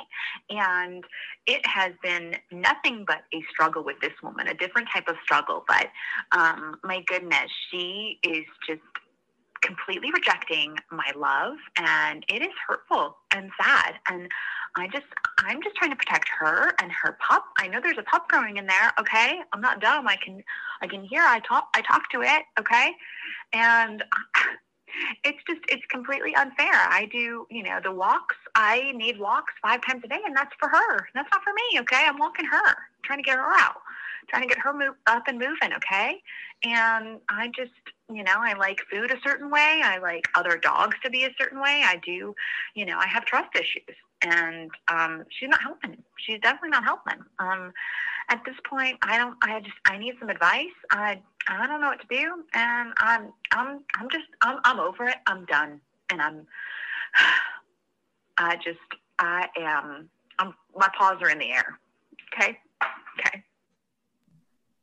and 0.50 1.04
it 1.46 1.64
has 1.66 1.92
been 2.02 2.36
nothing 2.50 3.04
but 3.06 3.22
a 3.34 3.42
struggle 3.50 3.84
with 3.84 3.98
this 4.00 4.12
woman, 4.22 4.48
a 4.48 4.54
different 4.54 4.88
type 4.92 5.08
of 5.08 5.16
struggle. 5.24 5.64
But 5.66 5.88
um, 6.36 6.78
my 6.84 7.02
goodness, 7.06 7.50
she 7.70 8.18
is 8.22 8.44
just 8.68 8.80
completely 9.62 10.10
rejecting 10.12 10.76
my 10.90 11.10
love, 11.16 11.56
and 11.76 12.24
it 12.28 12.42
is 12.42 12.52
hurtful 12.68 13.16
and 13.30 13.50
sad. 13.60 13.94
And 14.08 14.28
I 14.76 14.88
just, 14.88 15.06
I'm 15.38 15.62
just 15.62 15.76
trying 15.76 15.90
to 15.90 15.96
protect 15.96 16.28
her 16.38 16.72
and 16.80 16.90
her 16.92 17.16
pup. 17.26 17.44
I 17.58 17.68
know 17.68 17.80
there's 17.80 17.98
a 17.98 18.02
pup 18.02 18.28
growing 18.28 18.56
in 18.56 18.66
there. 18.66 18.92
Okay, 18.98 19.40
I'm 19.52 19.60
not 19.60 19.80
dumb. 19.80 20.08
I 20.08 20.16
can, 20.16 20.42
I 20.82 20.86
can 20.86 21.04
hear. 21.04 21.22
I 21.22 21.40
talk. 21.40 21.68
I 21.74 21.82
talk 21.82 22.10
to 22.10 22.22
it. 22.22 22.42
Okay, 22.58 22.92
and 23.52 24.02
it's 25.24 25.38
just, 25.48 25.60
it's 25.68 25.86
completely 25.90 26.34
unfair. 26.34 26.74
I 26.74 27.08
do, 27.10 27.46
you 27.50 27.62
know, 27.62 27.80
the 27.82 27.92
walks. 27.92 28.36
I 28.54 28.92
need 28.94 29.18
walks 29.18 29.54
five 29.62 29.80
times 29.86 30.02
a 30.04 30.08
day, 30.08 30.20
and 30.24 30.36
that's 30.36 30.54
for 30.58 30.68
her. 30.68 31.08
That's 31.14 31.28
not 31.32 31.42
for 31.42 31.52
me. 31.54 31.80
Okay, 31.80 32.04
I'm 32.06 32.18
walking 32.18 32.46
her, 32.46 32.76
trying 33.04 33.18
to 33.18 33.24
get 33.24 33.36
her 33.38 33.52
out, 33.58 33.76
trying 34.28 34.42
to 34.42 34.48
get 34.48 34.58
her 34.58 34.72
move 34.72 34.94
up 35.06 35.24
and 35.26 35.38
moving. 35.38 35.72
Okay, 35.76 36.22
and 36.64 37.20
I 37.28 37.50
just, 37.56 37.72
you 38.10 38.22
know, 38.24 38.36
I 38.36 38.54
like 38.54 38.80
food 38.90 39.10
a 39.10 39.20
certain 39.24 39.50
way. 39.50 39.80
I 39.84 39.98
like 39.98 40.26
other 40.34 40.56
dogs 40.56 40.96
to 41.04 41.10
be 41.10 41.24
a 41.24 41.30
certain 41.38 41.60
way. 41.60 41.82
I 41.84 42.00
do, 42.04 42.34
you 42.74 42.86
know, 42.86 42.98
I 42.98 43.06
have 43.06 43.24
trust 43.24 43.54
issues 43.54 43.96
and 44.24 44.70
um, 44.88 45.24
she's 45.30 45.48
not 45.48 45.62
helping. 45.62 45.96
She's 46.18 46.40
definitely 46.40 46.70
not 46.70 46.84
helping. 46.84 47.18
Um, 47.38 47.72
at 48.28 48.42
this 48.46 48.54
point, 48.68 48.98
I 49.02 49.18
don't. 49.18 49.36
I 49.42 49.60
just. 49.60 49.74
I 49.86 49.98
need 49.98 50.14
some 50.18 50.28
advice. 50.30 50.66
I. 50.90 51.20
I 51.48 51.66
don't 51.66 51.80
know 51.80 51.88
what 51.88 52.00
to 52.00 52.06
do, 52.08 52.44
and 52.54 52.92
I'm. 52.98 53.32
I'm. 53.52 53.80
I'm 53.98 54.08
just. 54.10 54.24
I'm. 54.40 54.58
I'm 54.64 54.80
over 54.80 55.08
it. 55.08 55.16
I'm 55.26 55.44
done, 55.46 55.80
and 56.10 56.22
I'm. 56.22 56.46
I 58.38 58.56
just. 58.56 58.78
I 59.18 59.48
am. 59.58 60.08
I'm. 60.38 60.54
My 60.76 60.88
paws 60.96 61.18
are 61.20 61.30
in 61.30 61.38
the 61.38 61.50
air. 61.50 61.78
Okay. 62.32 62.58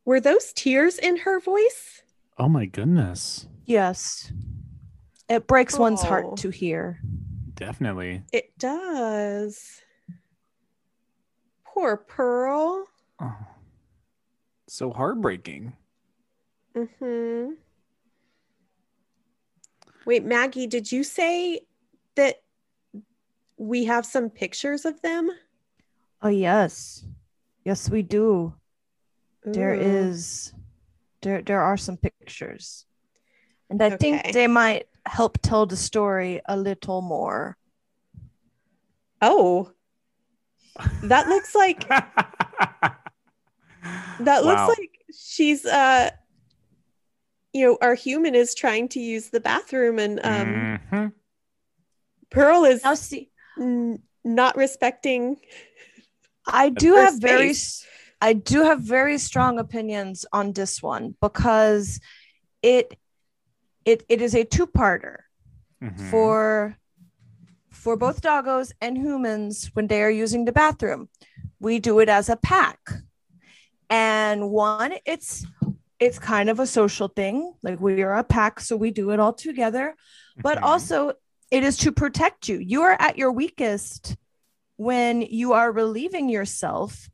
Okay. 0.09 0.15
Were 0.15 0.19
those 0.19 0.53
tears 0.53 0.97
in 0.97 1.17
her 1.17 1.39
voice? 1.39 2.01
Oh 2.39 2.49
my 2.49 2.65
goodness. 2.65 3.47
Yes. 3.65 4.31
It 5.29 5.45
breaks 5.45 5.77
one's 5.77 6.01
Oh. 6.03 6.07
heart 6.07 6.37
to 6.37 6.49
hear. 6.49 6.99
Definitely. 7.53 8.23
It 8.33 8.57
does. 8.57 9.81
Poor 11.63 11.97
Pearl. 11.97 12.87
Oh. 13.21 13.37
So 14.67 14.91
heartbreaking. 14.91 15.73
Mm-hmm. 16.75 17.53
Wait, 20.05 20.23
Maggie, 20.25 20.65
did 20.67 20.91
you 20.91 21.03
say 21.03 21.61
that 22.15 22.41
we 23.57 23.85
have 23.85 24.05
some 24.05 24.29
pictures 24.31 24.85
of 24.85 24.99
them? 25.01 25.29
Oh 26.23 26.29
yes. 26.29 27.05
Yes, 27.63 27.89
we 27.91 28.01
do. 28.01 28.55
There 29.43 29.73
Ooh. 29.73 29.79
is 29.81 30.53
there 31.21 31.41
there 31.41 31.61
are 31.61 31.77
some 31.77 31.97
pictures. 31.97 32.85
And 33.69 33.81
I 33.81 33.87
Okay. 33.87 33.97
think 33.97 34.33
they 34.33 34.47
might 34.47 34.87
help 35.05 35.37
tell 35.41 35.65
the 35.65 35.77
story 35.77 36.41
a 36.47 36.57
little 36.57 37.01
more. 37.01 37.57
Oh, 39.21 39.71
that 41.03 41.27
looks 41.27 41.53
like 41.55 41.87
that 41.89 42.99
Wow. 44.19 44.43
looks 44.43 44.67
like 44.79 44.89
she's 45.17 45.65
uh 45.65 46.09
you 47.53 47.65
know 47.65 47.77
our 47.81 47.95
human 47.95 48.35
is 48.35 48.53
trying 48.55 48.87
to 48.89 48.99
use 48.99 49.29
the 49.29 49.39
bathroom 49.39 49.99
and 49.99 50.19
um 50.25 50.79
Mhm. 50.91 51.13
pearl 52.29 52.63
is 52.65 52.83
Now 52.83 52.93
see, 52.95 53.29
n- 53.59 54.01
not 54.23 54.55
respecting 54.55 55.37
I 56.45 56.69
do 56.69 56.93
have 56.95 57.19
very 57.19 57.53
space. 57.53 57.83
s- 57.83 57.88
I 58.21 58.33
do 58.33 58.63
have 58.63 58.81
very 58.81 59.17
strong 59.17 59.59
opinions 59.59 60.25
on 60.33 60.53
this 60.53 60.81
one 60.83 61.15
because 61.21 61.99
it 62.61 62.97
it 63.85 64.03
it 64.09 64.21
is 64.21 64.35
a 64.35 64.43
two-parter 64.43 65.17
Mhm. 65.81 66.09
for 66.11 66.75
for 67.71 67.95
both 67.95 68.21
doggos 68.21 68.71
and 68.81 68.97
humans 68.97 69.69
when 69.73 69.87
they 69.87 70.01
are 70.03 70.09
using 70.23 70.45
the 70.45 70.51
bathroom. 70.51 71.07
We 71.59 71.79
do 71.79 71.99
it 71.99 72.09
as 72.09 72.27
a 72.29 72.35
pack. 72.35 72.79
And 73.89 74.49
one, 74.51 74.93
it's 75.05 75.45
it's 75.99 76.19
kind 76.19 76.49
of 76.49 76.59
a 76.59 76.67
social 76.67 77.07
thing. 77.09 77.53
Like 77.61 77.79
we 77.81 78.01
are 78.03 78.15
a 78.17 78.23
pack, 78.23 78.59
so 78.59 78.77
we 78.77 78.91
do 78.91 79.11
it 79.11 79.19
all 79.19 79.33
together. 79.33 79.95
But 80.37 80.57
Mhm. 80.57 80.63
also 80.63 81.13
it 81.51 81.63
is 81.63 81.77
to 81.77 81.91
protect 81.91 82.47
you. 82.47 82.57
You 82.59 82.83
are 82.83 82.95
at 82.99 83.17
your 83.17 83.31
weakest 83.31 84.15
when 84.77 85.21
you 85.21 85.53
are 85.53 85.71
relieving 85.71 86.29
yourself. 86.29 87.09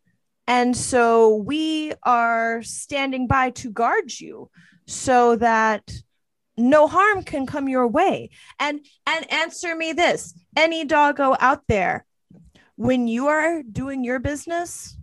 And 0.47 0.77
so 0.77 1.35
we 1.35 1.93
are 2.03 2.61
standing 2.61 3.27
by 3.27 3.49
to 3.51 3.71
guard 3.71 4.19
you 4.19 4.49
so 4.85 5.35
that 5.37 5.91
no 6.57 6.87
harm 6.87 7.23
can 7.23 7.45
come 7.45 7.67
your 7.67 7.87
way. 7.87 8.29
And 8.59 8.85
and 9.07 9.31
answer 9.31 9.75
me 9.75 9.93
this. 9.93 10.33
Any 10.55 10.85
doggo 10.85 11.35
out 11.39 11.63
there, 11.67 12.05
when 12.75 13.07
you 13.07 13.27
are 13.27 13.63
doing 13.63 14.03
your 14.03 14.19
business, 14.19 14.97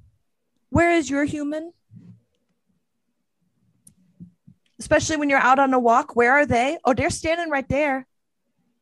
where 0.71 0.93
is 0.93 1.11
your 1.11 1.25
human? 1.25 1.73
Especially 4.79 5.17
when 5.17 5.29
you're 5.29 5.39
out 5.39 5.59
on 5.59 5.75
a 5.75 5.79
walk, 5.79 6.17
where 6.17 6.33
are 6.33 6.47
they? 6.47 6.79
Oh, 6.85 6.95
they're 6.95 7.11
standing 7.11 7.51
right 7.51 7.69
there. 7.69 8.07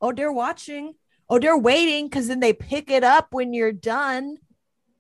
Oh, 0.01 0.13
they're 0.13 0.33
watching. 0.33 0.95
Oh, 1.29 1.39
they're 1.39 1.59
waiting 1.59 2.07
because 2.07 2.29
then 2.29 2.41
they 2.41 2.53
pick 2.53 2.91
it 2.91 3.05
up 3.05 3.29
when 3.33 3.53
you're 3.53 3.73
done. 3.73 4.37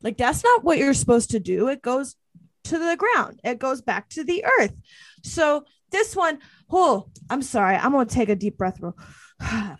Like, 0.02 0.16
that's 0.16 0.42
not 0.42 0.64
what 0.64 0.78
you're 0.78 0.94
supposed 0.94 1.30
to 1.30 1.40
do. 1.40 1.68
It 1.68 1.82
goes 1.82 2.16
to 2.64 2.78
the 2.78 2.96
ground, 2.96 3.40
it 3.44 3.58
goes 3.58 3.80
back 3.82 4.08
to 4.10 4.24
the 4.24 4.44
earth. 4.44 4.74
So, 5.22 5.64
this 5.90 6.14
one, 6.14 6.38
oh, 6.70 7.08
I'm 7.28 7.42
sorry. 7.42 7.76
I'm 7.76 7.92
going 7.92 8.06
to 8.06 8.14
take 8.14 8.28
a 8.28 8.36
deep 8.36 8.56
breath. 8.56 8.80
Real. 8.80 8.96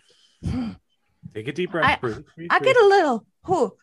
Take 1.33 1.47
a 1.47 1.53
deep 1.53 1.71
breath. 1.71 1.85
I- 1.85 1.95
breathe, 1.97 2.25
breathe, 2.35 2.49
I 2.51 2.59
get 2.59 2.75
a 2.75 2.85
little, 2.85 3.25
oh, 3.47 3.73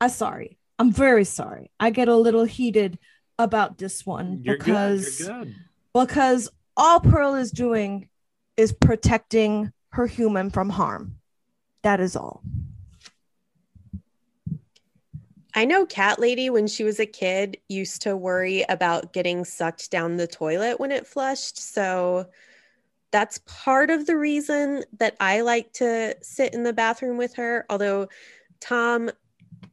I'm 0.00 0.08
sorry. 0.08 0.58
I'm 0.78 0.90
very 0.90 1.24
sorry. 1.24 1.70
I 1.78 1.90
get 1.90 2.08
a 2.08 2.16
little 2.16 2.44
heated 2.44 2.98
about 3.38 3.78
this 3.78 4.06
one 4.06 4.40
You're 4.42 4.56
because 4.56 5.18
good. 5.26 5.54
because 5.94 6.48
all 6.76 7.00
Pearl 7.00 7.34
is 7.34 7.50
doing 7.50 8.08
is 8.56 8.72
protecting 8.72 9.72
her 9.90 10.06
human 10.06 10.50
from 10.50 10.70
harm. 10.70 11.16
That 11.82 12.00
is 12.00 12.16
all. 12.16 12.42
I 15.54 15.64
know 15.64 15.84
Cat 15.84 16.18
Lady 16.18 16.48
when 16.50 16.66
she 16.66 16.82
was 16.82 16.98
a 16.98 17.06
kid 17.06 17.58
used 17.68 18.02
to 18.02 18.16
worry 18.16 18.64
about 18.68 19.12
getting 19.12 19.44
sucked 19.44 19.90
down 19.90 20.16
the 20.16 20.26
toilet 20.26 20.80
when 20.80 20.90
it 20.92 21.06
flushed. 21.06 21.58
So 21.58 22.26
that's 23.10 23.38
part 23.46 23.90
of 23.90 24.06
the 24.06 24.16
reason 24.16 24.84
that 24.98 25.16
I 25.20 25.42
like 25.42 25.72
to 25.74 26.16
sit 26.22 26.54
in 26.54 26.62
the 26.62 26.72
bathroom 26.72 27.18
with 27.18 27.34
her. 27.34 27.66
Although, 27.68 28.08
Tom, 28.60 29.10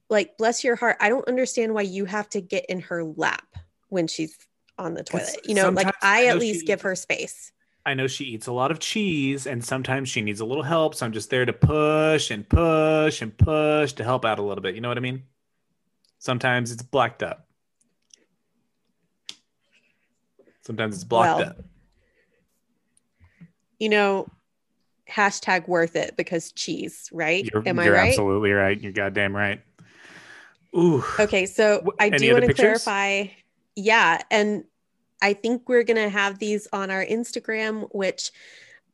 like, 0.10 0.38
bless 0.38 0.64
your 0.64 0.76
heart, 0.76 0.98
I 1.00 1.08
don't 1.08 1.28
understand 1.28 1.74
why 1.74 1.84
you 1.84 2.06
have 2.06 2.30
to 2.30 2.42
get 2.42 2.66
in 2.68 2.82
her 2.82 3.04
lap 3.04 3.56
when 3.88 4.08
she's 4.08 4.38
on 4.78 4.94
the 4.94 5.04
toilet. 5.04 5.40
You 5.46 5.56
know, 5.56 5.70
like, 5.70 5.88
I 5.88 6.24
I 6.24 6.26
at 6.26 6.40
least 6.40 6.62
she- 6.62 6.66
give 6.66 6.82
her 6.82 6.96
space. 6.96 7.52
I 7.86 7.94
know 7.94 8.08
she 8.08 8.26
eats 8.26 8.48
a 8.48 8.52
lot 8.52 8.72
of 8.72 8.80
cheese, 8.80 9.48
and 9.48 9.64
sometimes 9.64 10.10
she 10.10 10.22
needs 10.22 10.42
a 10.42 10.46
little 10.46 10.64
help. 10.64 10.94
So 10.94 11.06
I'm 11.06 11.14
just 11.14 11.30
there 11.30 11.46
to 11.46 11.54
push 11.54 12.30
and 12.30 12.48
push 12.48 13.22
and 13.22 13.36
push 13.36 13.94
to 13.94 14.04
help 14.04 14.26
out 14.26 14.38
a 14.38 14.44
little 14.44 14.62
bit. 14.62 14.76
You 14.76 14.82
know 14.82 14.90
what 14.90 14.98
I 14.98 15.02
mean? 15.02 15.24
Sometimes 16.20 16.72
it's 16.72 16.84
blacked 16.84 17.24
up. 17.24 17.48
Sometimes 20.62 20.96
it's 20.96 21.04
blocked 21.06 21.40
Well, 21.40 21.50
up. 21.50 21.58
You 23.80 23.90
know, 23.90 24.28
hashtag 25.10 25.68
worth 25.68 25.96
it 25.96 26.16
because 26.18 26.52
cheese, 26.52 27.10
right? 27.12 27.50
You're, 27.52 27.64
Am 27.68 27.80
I 27.80 27.86
you're 27.86 27.96
right? 27.96 28.10
absolutely 28.10 28.52
right. 28.52 28.80
You're 28.80 28.92
goddamn 28.92 29.36
right. 29.36 29.62
Ooh. 30.78 31.04
Okay, 31.20 31.46
so 31.46 31.84
I 32.00 32.08
any 32.08 32.28
do 32.28 32.34
want 32.34 32.46
to 32.46 32.54
clarify. 32.54 33.26
Yeah, 33.76 34.22
and 34.30 34.66
I 35.22 35.34
think 35.34 35.68
we're 35.68 35.84
gonna 35.84 36.10
have 36.10 36.38
these 36.38 36.68
on 36.72 36.92
our 36.92 37.04
Instagram, 37.04 37.88
which 37.94 38.32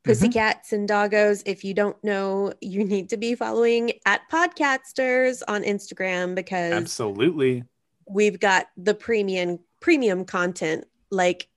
Mm-hmm. 0.06 0.12
pussycats 0.12 0.72
and 0.72 0.88
doggos. 0.88 1.42
If 1.46 1.64
you 1.64 1.74
don't 1.74 2.02
know, 2.04 2.54
you 2.62 2.84
need 2.84 3.10
to 3.10 3.18
be 3.18 3.34
following 3.34 3.94
at 4.06 4.22
Podcasters 4.32 5.42
on 5.48 5.64
Instagram 5.64 6.36
because 6.36 6.74
Absolutely. 6.74 7.64
we've 8.08 8.40
got 8.40 8.68
the 8.78 8.94
premium 8.94 9.60
premium 9.82 10.24
content 10.26 10.86
like 11.10 11.48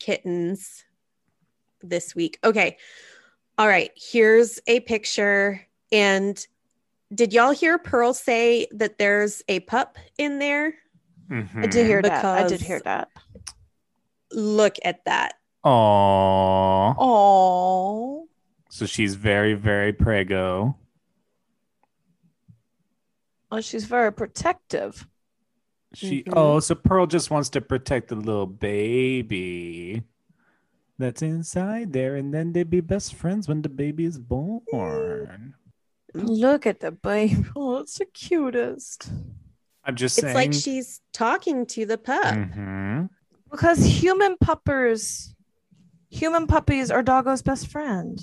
kittens 0.00 0.84
this 1.82 2.16
week. 2.16 2.38
Okay. 2.42 2.78
All 3.56 3.68
right, 3.68 3.92
here's 3.94 4.58
a 4.66 4.80
picture 4.80 5.64
and 5.92 6.44
did 7.14 7.32
y'all 7.32 7.52
hear 7.52 7.78
Pearl 7.78 8.12
say 8.12 8.66
that 8.72 8.98
there's 8.98 9.42
a 9.46 9.60
pup 9.60 9.98
in 10.18 10.40
there? 10.40 10.74
I 11.30 11.66
did 11.66 11.86
hear 11.86 12.02
that. 12.02 12.24
I 12.24 12.48
did 12.48 12.60
hear 12.60 12.80
that. 12.80 13.08
Look 14.32 14.76
at 14.84 15.04
that. 15.04 15.34
Aww. 15.64 16.94
Oh, 16.98 18.28
So 18.68 18.86
she's 18.86 19.14
very, 19.14 19.54
very 19.54 19.92
prego. 19.92 20.76
well, 23.50 23.60
she's 23.60 23.84
very 23.84 24.12
protective. 24.12 25.06
She 25.94 26.24
Mhm. 26.24 26.32
oh, 26.36 26.58
so 26.60 26.74
Pearl 26.74 27.06
just 27.06 27.30
wants 27.30 27.48
to 27.50 27.60
protect 27.60 28.08
the 28.08 28.16
little 28.16 28.46
baby 28.46 30.02
that's 30.98 31.22
inside 31.22 31.92
there, 31.92 32.16
and 32.16 32.34
then 32.34 32.52
they'd 32.52 32.68
be 32.68 32.80
best 32.80 33.14
friends 33.14 33.46
when 33.46 33.62
the 33.62 33.68
baby 33.68 34.04
is 34.04 34.18
born. 34.18 35.54
Look 36.14 36.66
at 36.66 36.80
the 36.80 36.90
baby. 36.90 37.44
Oh, 37.56 37.78
it's 37.78 37.98
the 37.98 38.06
cutest. 38.06 39.08
I'm 39.84 39.94
just 39.94 40.16
saying. 40.16 40.28
It's 40.28 40.34
like 40.34 40.52
she's 40.52 41.00
talking 41.12 41.66
to 41.66 41.86
the 41.86 41.98
pup. 41.98 42.34
Mhm. 42.34 43.08
Because 43.50 43.84
human 43.84 44.36
puppers, 44.38 45.33
human 46.14 46.46
puppies 46.46 46.90
are 46.90 47.02
doggo's 47.02 47.42
best 47.42 47.66
friend. 47.66 48.18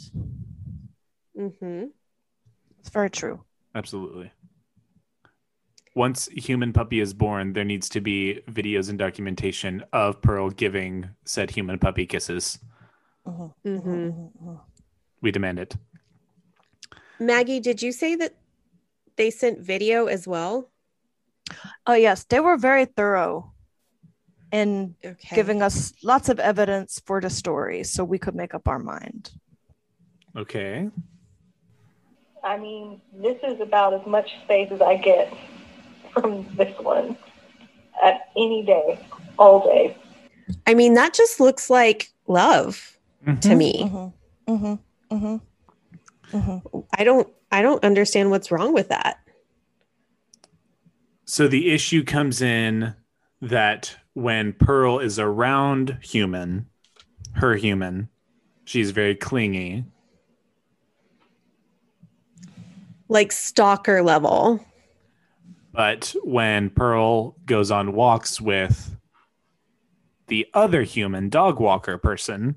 Mm 1.38 1.54
hmm 1.60 1.84
It's 2.80 2.90
very 2.90 3.10
true. 3.10 3.44
Absolutely. 3.76 4.32
Once 5.94 6.30
a 6.30 6.40
human 6.40 6.72
puppy 6.72 7.02
is 7.02 7.14
born, 7.14 7.52
there 7.54 7.66
needs 7.66 7.90
to 7.90 8.00
be 8.00 8.42
videos 8.50 8.90
and 8.90 8.98
documentation 8.98 9.84
of 9.92 10.22
Pearl 10.22 10.50
giving 10.50 11.10
said 11.26 11.52
human 11.52 11.80
puppy 11.80 12.06
kisses. 12.06 12.60
Mhm, 13.28 13.54
hmm 13.64 13.78
mhm, 13.78 14.32
mhm. 14.42 14.60
We 15.22 15.32
demand 15.32 15.60
it. 15.60 15.76
Maggie, 17.20 17.60
did 17.60 17.82
you 17.82 17.92
say 17.92 18.16
that 18.16 18.34
they 19.18 19.30
sent 19.30 19.60
video 19.60 20.06
as 20.08 20.28
well? 20.28 20.70
Oh 21.86 21.94
yes, 21.94 22.24
they 22.24 22.40
were 22.40 22.58
very 22.58 22.86
thorough 22.86 23.51
in 24.52 24.96
Okay. 25.04 25.36
giving 25.36 25.62
us 25.62 25.94
lots 26.04 26.30
of 26.30 26.40
evidence 26.40 27.02
for 27.06 27.22
the 27.22 27.30
story, 27.30 27.84
so 27.84 28.04
we 28.04 28.18
could 28.20 28.36
make 28.36 28.54
up 28.54 28.68
our 28.68 28.80
mind. 28.80 29.32
Okay. 30.36 30.90
I 32.44 32.58
mean, 32.58 33.02
this 33.14 33.38
is 33.44 33.60
about 33.62 33.94
as 33.94 34.06
much 34.08 34.30
space 34.44 34.72
as 34.72 34.82
I 34.82 34.96
get 34.98 35.34
from 36.14 36.46
this 36.56 36.78
one 36.80 37.16
at 38.04 38.30
any 38.36 38.64
day, 38.66 39.00
all 39.38 39.64
day. 39.64 39.96
I 40.68 40.74
mean, 40.74 40.96
that 40.96 41.14
just 41.14 41.40
looks 41.40 41.70
like 41.70 42.12
love 42.28 42.98
to 43.26 43.32
Mhm. 43.50 43.58
me. 43.58 43.74
Mm-hmm. 43.84 44.54
Mm-hmm. 44.54 45.16
Mm-hmm. 45.16 46.38
Mm-hmm. 46.38 46.80
I 46.98 47.04
don't 47.04 47.28
I 47.52 47.62
don't 47.62 47.84
understand 47.84 48.32
what's 48.32 48.50
wrong 48.52 48.74
with 48.74 48.90
that. 48.90 49.18
So 51.26 51.48
the 51.48 51.72
issue 51.72 52.04
comes 52.04 52.42
in 52.42 52.96
that 53.42 53.96
when 54.14 54.54
Pearl 54.54 55.00
is 55.00 55.20
around 55.20 55.98
human, 56.02 56.68
her 57.34 57.56
human, 57.56 58.10
she's 58.66 58.92
very 58.92 59.16
clingy. 59.16 59.86
Like 63.08 63.32
stalker 63.32 64.02
level. 64.02 64.66
But 65.74 66.14
when 66.24 66.70
Pearl 66.70 67.36
goes 67.46 67.72
on 67.72 67.94
walks 67.94 68.42
with 68.42 68.96
the 70.28 70.48
other 70.54 70.84
human 70.84 71.30
dog 71.30 71.60
walker 71.60 71.98
person, 71.98 72.56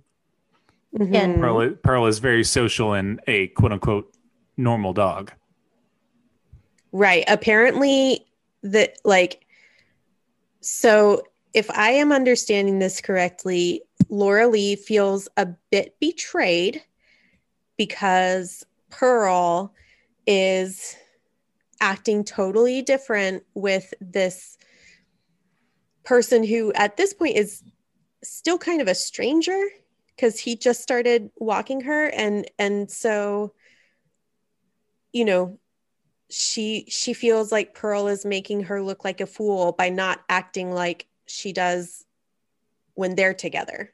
Mhm. 0.96 1.40
Pearl, 1.40 1.70
Pearl 1.82 2.06
is 2.06 2.20
very 2.20 2.44
social 2.44 2.92
and 2.92 3.20
a 3.26 3.48
quote 3.48 3.72
unquote 3.72 4.12
normal 4.56 4.92
dog. 4.92 5.32
Right. 6.92 7.24
Apparently 7.26 8.24
that 8.62 8.96
like 9.04 9.44
so 10.60 11.22
if 11.54 11.70
I 11.70 11.90
am 11.90 12.10
understanding 12.10 12.80
this 12.80 13.00
correctly, 13.00 13.82
Laura 14.08 14.48
Lee 14.48 14.74
feels 14.74 15.28
a 15.36 15.46
bit 15.70 15.94
betrayed 16.00 16.82
because 17.78 18.66
Pearl 18.90 19.72
is 20.26 20.96
acting 21.80 22.24
totally 22.24 22.82
different 22.82 23.44
with 23.54 23.94
this 24.00 24.58
person 26.02 26.44
who 26.44 26.72
at 26.74 26.96
this 26.96 27.14
point 27.14 27.36
is 27.36 27.62
still 28.22 28.58
kind 28.58 28.80
of 28.80 28.88
a 28.88 28.94
stranger 28.94 29.60
because 30.08 30.38
he 30.38 30.56
just 30.56 30.82
started 30.82 31.30
walking 31.36 31.80
her. 31.82 32.06
And 32.08 32.50
and 32.58 32.90
so 32.90 33.54
you 35.12 35.24
know 35.24 35.58
she 36.30 36.84
she 36.88 37.12
feels 37.12 37.52
like 37.52 37.74
pearl 37.74 38.08
is 38.08 38.24
making 38.24 38.64
her 38.64 38.82
look 38.82 39.04
like 39.04 39.20
a 39.20 39.26
fool 39.26 39.72
by 39.72 39.88
not 39.88 40.20
acting 40.28 40.72
like 40.72 41.06
she 41.26 41.52
does 41.52 42.04
when 42.94 43.14
they're 43.14 43.34
together 43.34 43.92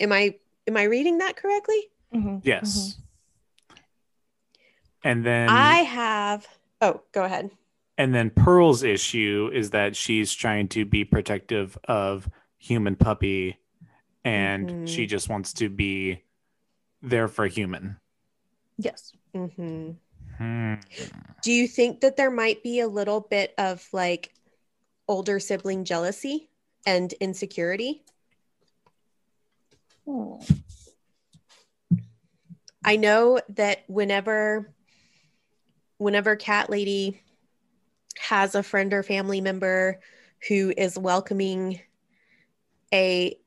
am 0.00 0.12
i 0.12 0.34
am 0.66 0.76
i 0.76 0.82
reading 0.84 1.18
that 1.18 1.36
correctly 1.36 1.90
Mm-hmm. 2.14 2.36
Yes. 2.44 2.96
And 5.02 5.26
then 5.26 5.48
i 5.50 5.78
have 5.78 6.46
oh 6.80 7.02
go 7.12 7.24
ahead 7.24 7.50
and 7.98 8.12
then 8.14 8.30
Pearl's 8.30 8.82
issue 8.82 9.50
is 9.52 9.70
that 9.70 9.94
she's 9.94 10.32
trying 10.32 10.66
to 10.68 10.84
be 10.84 11.04
protective 11.04 11.78
of 11.84 12.28
human 12.58 12.96
puppy 12.96 13.58
and 14.24 14.68
Mhm. 14.68 14.88
she 14.88 15.06
just 15.06 15.28
wants 15.28 15.52
to 15.54 15.68
be 15.68 16.22
there 17.02 17.28
for 17.28 17.46
human. 17.46 17.98
Yes. 18.78 19.12
hmm 19.32 19.90
Hmm. 20.38 20.74
do 21.42 21.52
you 21.52 21.68
think 21.68 22.00
that 22.00 22.16
there 22.16 22.30
might 22.30 22.62
be 22.64 22.80
a 22.80 22.88
little 22.88 23.20
bit 23.20 23.54
of 23.58 23.86
like 23.92 24.32
older 25.08 25.38
sibling 25.38 25.84
jealousy 25.84 26.48
and 26.86 27.12
insecurity 27.14 28.04
Hmm. 30.06 30.36
I 32.84 32.96
know 32.96 33.40
that 33.50 33.84
whenever 33.86 34.74
whenever 35.96 36.36
cat 36.36 36.68
lady 36.68 37.22
has 38.18 38.54
a 38.54 38.62
friend 38.62 38.92
or 38.92 39.02
family 39.02 39.40
member 39.40 40.00
who 40.48 40.72
is 40.76 40.98
welcoming 40.98 41.80
a 42.92 43.38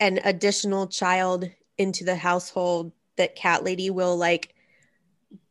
an 0.00 0.20
additional 0.24 0.86
child 0.86 1.50
into 1.76 2.04
the 2.04 2.16
household 2.16 2.92
that 3.16 3.36
cat 3.36 3.64
lady 3.64 3.90
will 3.90 4.16
like 4.16 4.54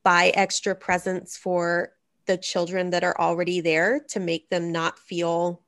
buy 0.03 0.29
extra 0.29 0.73
presents 0.73 1.37
for 1.37 1.93
the 2.27 2.37
children 2.37 2.91
that 2.91 3.03
are 3.03 3.19
already 3.19 3.61
there 3.61 4.01
to 4.09 4.19
make 4.19 4.49
them 4.49 4.71
not 4.71 4.99
feel 4.99 5.61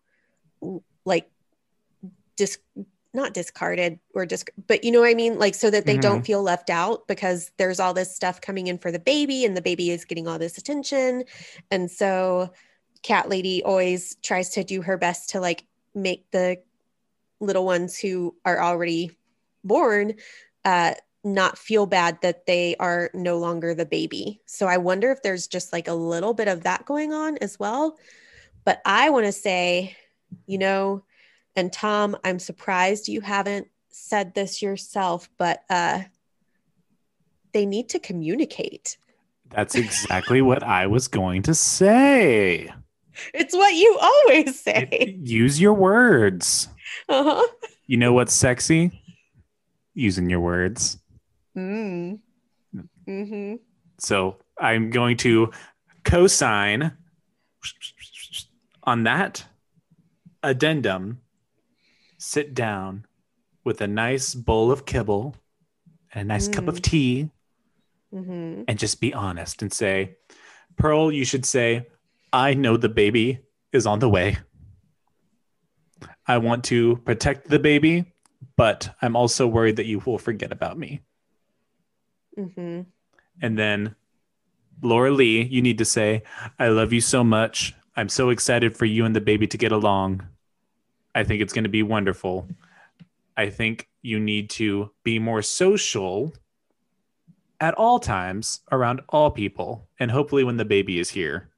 like 1.05 1.29
dis 2.35 2.57
not 3.13 3.33
discarded 3.33 3.99
or 4.13 4.25
just 4.25 4.49
but 4.67 4.83
you 4.83 4.91
know 4.91 4.99
what 4.99 5.09
i 5.09 5.15
mean? 5.15 5.39
Like 5.39 5.55
so 5.55 5.71
that 5.71 5.85
they 5.85 5.97
don't 5.97 6.25
feel 6.25 6.43
left 6.43 6.69
out 6.69 7.07
because 7.07 7.51
there's 7.57 7.79
all 7.79 7.93
this 7.93 8.15
stuff 8.15 8.39
coming 8.39 8.67
in 8.67 8.77
for 8.77 8.91
the 8.91 8.99
baby 8.99 9.45
and 9.45 9.57
the 9.57 9.61
baby 9.61 9.89
is 9.89 10.05
getting 10.05 10.27
all 10.27 10.37
this 10.37 10.57
attention. 10.57 11.23
And 11.71 11.89
so 11.89 12.53
cat 13.01 13.29
lady 13.29 13.63
always 13.63 14.15
tries 14.21 14.49
to 14.49 14.63
do 14.63 14.81
her 14.83 14.97
best 14.97 15.29
to 15.29 15.39
like 15.39 15.65
make 15.95 16.29
the 16.31 16.57
little 17.39 17.65
ones 17.65 17.97
who 17.97 18.35
are 18.45 18.61
already 18.61 19.17
born 19.63 20.13
uh 20.65 20.93
not 21.23 21.57
feel 21.57 21.85
bad 21.85 22.17
that 22.21 22.45
they 22.45 22.75
are 22.79 23.09
no 23.13 23.37
longer 23.37 23.73
the 23.73 23.85
baby 23.85 24.39
so 24.45 24.67
i 24.67 24.77
wonder 24.77 25.11
if 25.11 25.21
there's 25.21 25.47
just 25.47 25.73
like 25.73 25.87
a 25.87 25.93
little 25.93 26.33
bit 26.33 26.47
of 26.47 26.63
that 26.63 26.85
going 26.85 27.11
on 27.11 27.37
as 27.39 27.59
well 27.59 27.97
but 28.63 28.81
i 28.85 29.09
want 29.09 29.25
to 29.25 29.31
say 29.31 29.95
you 30.47 30.57
know 30.57 31.03
and 31.59 31.73
Tom, 31.73 32.15
I'm 32.23 32.39
surprised 32.39 33.09
you 33.09 33.19
haven't 33.19 33.67
said 33.89 34.33
this 34.33 34.61
yourself, 34.61 35.29
but 35.37 35.61
uh, 35.69 36.03
they 37.53 37.65
need 37.65 37.89
to 37.89 37.99
communicate. 37.99 38.97
That's 39.49 39.75
exactly 39.75 40.41
what 40.41 40.63
I 40.63 40.87
was 40.87 41.07
going 41.07 41.41
to 41.43 41.53
say. 41.53 42.71
It's 43.33 43.53
what 43.53 43.73
you 43.73 43.97
always 44.01 44.57
say. 44.57 45.19
Use 45.21 45.59
your 45.59 45.73
words. 45.73 46.69
Uh-huh. 47.09 47.45
You 47.87 47.97
know 47.97 48.13
what's 48.13 48.33
sexy? 48.33 49.01
Using 49.93 50.29
your 50.29 50.39
words. 50.39 50.97
Mm. 51.57 52.19
Mm-hmm. 53.07 53.55
So 53.99 54.37
I'm 54.59 54.89
going 54.89 55.17
to 55.17 55.51
co-sign 56.03 56.93
on 58.83 59.03
that 59.03 59.45
addendum. 60.43 61.21
Sit 62.17 62.53
down 62.53 63.05
with 63.63 63.81
a 63.81 63.87
nice 63.87 64.35
bowl 64.35 64.71
of 64.71 64.85
kibble 64.85 65.35
and 66.13 66.21
a 66.21 66.33
nice 66.33 66.47
cup 66.47 66.67
of 66.67 66.77
Mm. 66.77 66.83
tea 66.83 67.29
hmm 68.11 68.63
and 68.67 68.79
just 68.79 68.99
be 68.99 69.13
honest 69.13 69.61
and 69.61 69.71
say, 69.71 70.17
Pearl, 70.77 71.11
you 71.11 71.23
should 71.23 71.45
say, 71.45 71.87
I 72.33 72.55
know 72.55 72.75
the 72.77 72.89
baby 72.89 73.39
is 73.71 73.85
on 73.85 73.99
the 73.99 74.09
way. 74.09 74.37
I 76.25 76.37
want 76.39 76.63
to 76.65 76.97
protect 76.97 77.49
the 77.49 77.59
baby, 77.59 78.13
but 78.57 78.95
I'm 79.01 79.15
also 79.15 79.47
worried 79.47 79.75
that 79.75 79.85
you 79.85 79.99
will 79.99 80.17
forget 80.17 80.51
about 80.51 80.77
me. 80.77 81.01
Hmm 82.39 82.81
And 83.41 83.57
then 83.57 83.95
Laura 84.81 85.11
Lee, 85.11 85.43
you 85.43 85.61
need 85.61 85.77
to 85.77 85.85
say, 85.85 86.23
I 86.57 86.69
love 86.69 86.93
you 86.93 87.01
so 87.01 87.23
much. 87.23 87.75
I'm 87.95 88.09
so 88.09 88.29
excited 88.29 88.75
for 88.75 88.85
you 88.85 89.05
and 89.05 89.15
the 89.15 89.21
baby 89.21 89.47
to 89.47 89.57
get 89.57 89.71
along. 89.71 90.27
I 91.13 91.23
think 91.23 91.41
it's 91.41 91.53
going 91.53 91.65
to 91.65 91.69
be 91.69 91.83
wonderful. 91.83 92.47
I 93.35 93.49
think 93.49 93.89
you 94.01 94.19
need 94.19 94.49
to 94.51 94.91
be 95.03 95.19
more 95.19 95.41
social 95.41 96.33
at 97.59 97.73
all 97.73 97.99
times 97.99 98.61
around 98.71 99.01
all 99.09 99.31
people. 99.31 99.87
And 99.99 100.11
hopefully, 100.11 100.43
when 100.43 100.57
the 100.57 100.65
baby 100.65 100.99
is 100.99 101.09
here, 101.09 101.49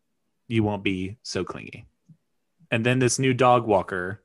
you 0.48 0.64
won't 0.64 0.84
be 0.84 1.18
so 1.22 1.44
clingy. 1.44 1.86
And 2.72 2.86
then 2.86 3.00
this 3.00 3.20
new 3.20 3.34
dog 3.34 3.68
walker. 3.68 4.24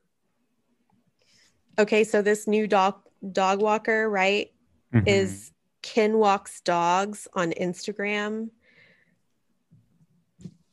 Okay, 1.77 2.03
so 2.03 2.21
this 2.21 2.47
new 2.47 2.65
dog 2.65 2.95
dog 3.31 3.61
walker, 3.61 4.09
right, 4.09 4.51
Mhm. 4.93 5.07
is 5.07 5.51
Ken 5.87 6.17
Walks 6.17 6.59
Dogs 6.59 7.29
on 7.33 7.51
Instagram. 7.53 8.49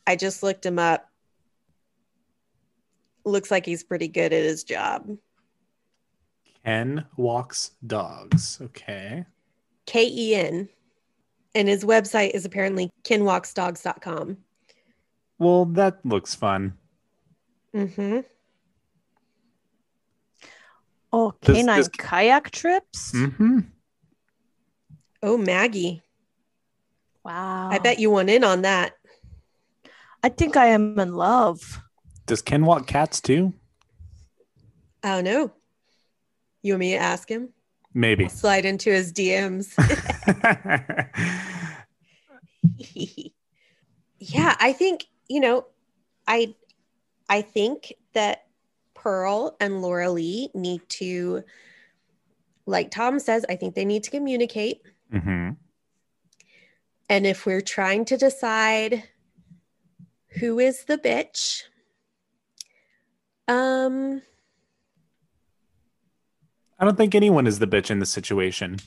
I 0.08 0.16
just 0.16 0.42
looked 0.42 0.66
him 0.66 0.80
up. 0.80 1.08
Looks 3.24 3.48
like 3.48 3.64
he's 3.64 3.84
pretty 3.84 4.08
good 4.08 4.32
at 4.32 4.42
his 4.42 4.64
job. 4.64 5.16
Ken 6.64 7.04
walks 7.16 7.70
dogs. 7.86 8.58
Okay. 8.60 9.24
K 9.86 10.08
E 10.10 10.34
N. 10.34 10.68
And 11.54 11.68
his 11.68 11.84
website 11.84 12.30
is 12.30 12.44
apparently 12.44 12.90
kenwalksdogs.com. 13.04 14.36
Well, 15.38 15.64
that 15.66 16.04
looks 16.04 16.34
fun. 16.34 16.74
Mm-hmm. 17.72 18.20
Oh, 21.12 21.32
This- 21.40 21.56
canine 21.56 21.76
this- 21.78 21.88
kayak 21.88 22.50
trips. 22.50 23.12
Mm-hmm. 23.12 23.60
Oh, 25.24 25.38
Maggie. 25.38 26.02
Wow. 27.24 27.70
I 27.70 27.78
bet 27.78 27.98
you 27.98 28.10
want 28.10 28.28
in 28.28 28.44
on 28.44 28.60
that. 28.62 28.92
I 30.22 30.28
think 30.28 30.54
I 30.54 30.66
am 30.66 31.00
in 31.00 31.14
love. 31.14 31.80
Does 32.26 32.42
Ken 32.42 32.66
walk 32.66 32.86
cats 32.86 33.22
too? 33.22 33.54
I 35.02 35.16
don't 35.16 35.24
know. 35.24 35.50
You 36.60 36.74
want 36.74 36.80
me 36.80 36.90
to 36.90 36.98
ask 36.98 37.26
him? 37.26 37.48
Maybe. 37.94 38.28
Slide 38.28 38.66
into 38.66 38.90
his 38.90 39.14
DMs. 39.14 39.72
yeah, 44.18 44.56
I 44.60 44.74
think, 44.74 45.06
you 45.28 45.40
know, 45.40 45.64
I 46.28 46.54
I 47.30 47.40
think 47.40 47.94
that 48.12 48.44
Pearl 48.92 49.56
and 49.58 49.80
Laura 49.80 50.10
Lee 50.10 50.50
need 50.54 50.86
to, 50.90 51.44
like 52.66 52.90
Tom 52.90 53.18
says, 53.18 53.46
I 53.48 53.56
think 53.56 53.74
they 53.74 53.86
need 53.86 54.04
to 54.04 54.10
communicate. 54.10 54.82
Hmm 55.12 55.50
And 57.08 57.26
if 57.26 57.46
we're 57.46 57.60
trying 57.60 58.04
to 58.06 58.16
decide 58.16 59.04
who 60.40 60.58
is 60.58 60.84
the 60.84 60.98
bitch, 60.98 61.62
um, 63.48 64.22
I 66.78 66.84
don't 66.84 66.96
think 66.96 67.14
anyone 67.14 67.46
is 67.46 67.58
the 67.58 67.66
bitch 67.66 67.90
in 67.90 67.98
the 68.00 68.06
situation. 68.06 68.78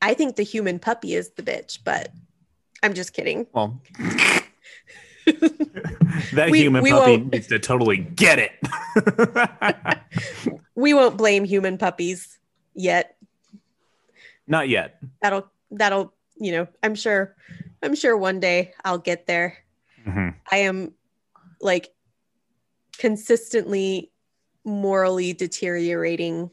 I 0.00 0.14
think 0.14 0.36
the 0.36 0.42
human 0.42 0.78
puppy 0.78 1.14
is 1.14 1.30
the 1.30 1.42
bitch, 1.42 1.78
but 1.84 2.10
I'm 2.82 2.94
just 2.94 3.12
kidding. 3.12 3.46
Well, 3.52 3.80
that 6.32 6.48
We- 6.50 6.60
human 6.62 6.82
we 6.82 6.90
puppy 6.90 7.10
won't- 7.18 7.32
needs 7.32 7.46
to 7.48 7.58
totally 7.58 7.98
get 7.98 8.38
it. 8.38 8.52
We 10.76 10.92
won't 10.92 11.16
blame 11.16 11.44
human 11.44 11.78
puppies 11.78 12.36
yet. 12.74 13.16
Not 14.46 14.68
yet. 14.68 15.00
That'll 15.22 15.50
that'll, 15.70 16.12
you 16.36 16.52
know, 16.52 16.68
I'm 16.82 16.94
sure 16.94 17.34
I'm 17.82 17.94
sure 17.94 18.16
one 18.16 18.40
day 18.40 18.74
I'll 18.84 18.98
get 18.98 19.26
there. 19.26 19.56
Mhm. 20.06 20.34
I 20.50 20.56
am 20.58 20.92
like 21.60 21.94
consistently 22.98 24.10
morally 24.64 25.32
deteriorating 25.32 26.50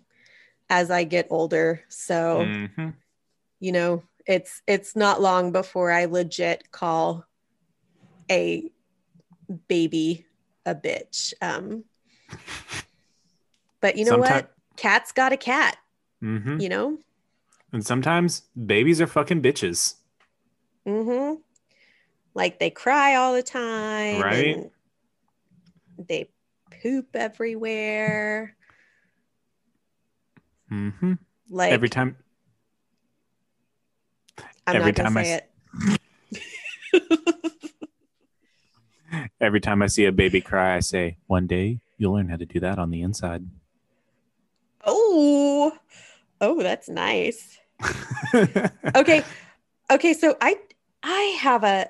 as 0.69 0.89
I 0.89 1.03
get 1.03 1.27
older. 1.29 1.81
So, 1.89 2.45
Mhm. 2.45 2.95
you 3.59 3.71
know, 3.71 4.03
it's 4.25 4.61
it's 4.67 4.95
not 4.95 5.21
long 5.21 5.51
before 5.51 5.91
I 5.91 6.05
legit 6.05 6.71
call 6.71 7.25
a 8.29 8.71
baby 9.67 10.25
a 10.65 10.73
bitch. 10.75 11.33
Um 11.41 11.83
but 13.81 13.97
you 13.97 14.05
know 14.05 14.11
Sometime- 14.11 14.33
what? 14.35 14.55
Cat's 14.77 15.11
got 15.11 15.33
a 15.33 15.37
cat, 15.37 15.77
Mhm. 16.23 16.61
you 16.61 16.69
know? 16.69 16.97
And 17.73 17.85
sometimes 17.85 18.43
babies 18.65 18.99
are 18.99 19.07
fucking 19.07 19.41
bitches. 19.41 19.95
Mm-hmm. 20.85 21.35
Like 22.33 22.59
they 22.59 22.69
cry 22.69 23.15
all 23.15 23.33
the 23.33 23.43
time. 23.43 24.21
Right. 24.21 24.69
They 25.97 26.29
poop 26.81 27.15
everywhere. 27.15 28.55
Mm-hmm. 30.71 31.13
Like 31.49 31.71
Every 31.73 31.89
time. 31.89 32.17
I'm 34.67 34.75
every 34.75 34.91
not 34.91 34.95
time 34.95 35.17
I 35.17 35.23
it. 35.23 35.49
Every 39.41 39.59
time 39.59 39.81
I 39.81 39.87
see 39.87 40.05
a 40.05 40.11
baby 40.11 40.39
cry, 40.39 40.75
I 40.75 40.79
say, 40.81 41.17
"One 41.27 41.47
day 41.47 41.79
you'll 41.97 42.13
learn 42.13 42.29
how 42.29 42.37
to 42.37 42.45
do 42.45 42.59
that 42.59 42.77
on 42.79 42.91
the 42.91 43.01
inside." 43.01 43.43
Oh, 44.85 45.77
oh, 46.39 46.61
that's 46.61 46.87
nice. 46.87 47.57
Okay, 48.95 49.23
okay. 49.89 50.13
So 50.13 50.35
I 50.41 50.57
I 51.03 51.37
have 51.41 51.63
a 51.63 51.87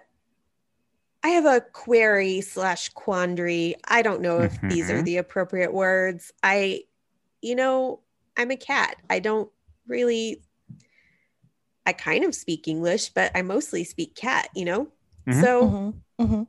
I 1.24 1.30
have 1.30 1.46
a 1.46 1.62
query 1.62 2.42
slash 2.42 2.90
quandary. 2.90 3.76
I 3.88 4.02
don't 4.02 4.22
know 4.22 4.42
if 4.42 4.60
these 4.62 4.90
are 4.90 5.02
Mhm. 5.02 5.06
the 5.06 5.18
appropriate 5.18 5.74
words. 5.74 6.32
I, 6.42 6.84
you 7.42 7.56
know, 7.56 8.00
I'm 8.38 8.50
a 8.52 8.56
cat. 8.58 8.96
I 9.10 9.20
don't 9.20 9.52
really. 9.88 10.42
I 11.86 11.94
kind 11.94 12.24
of 12.24 12.34
speak 12.36 12.68
English, 12.68 13.10
but 13.10 13.32
I 13.36 13.42
mostly 13.42 13.84
speak 13.84 14.16
cat. 14.16 14.50
You 14.56 14.66
know, 14.66 14.88
Mhm. 15.28 15.42
so. 15.42 15.68
Mhm, 15.68 15.94
mhm. 16.20 16.48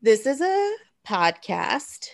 This 0.00 0.26
is 0.26 0.40
a 0.40 0.74
podcast 1.06 2.08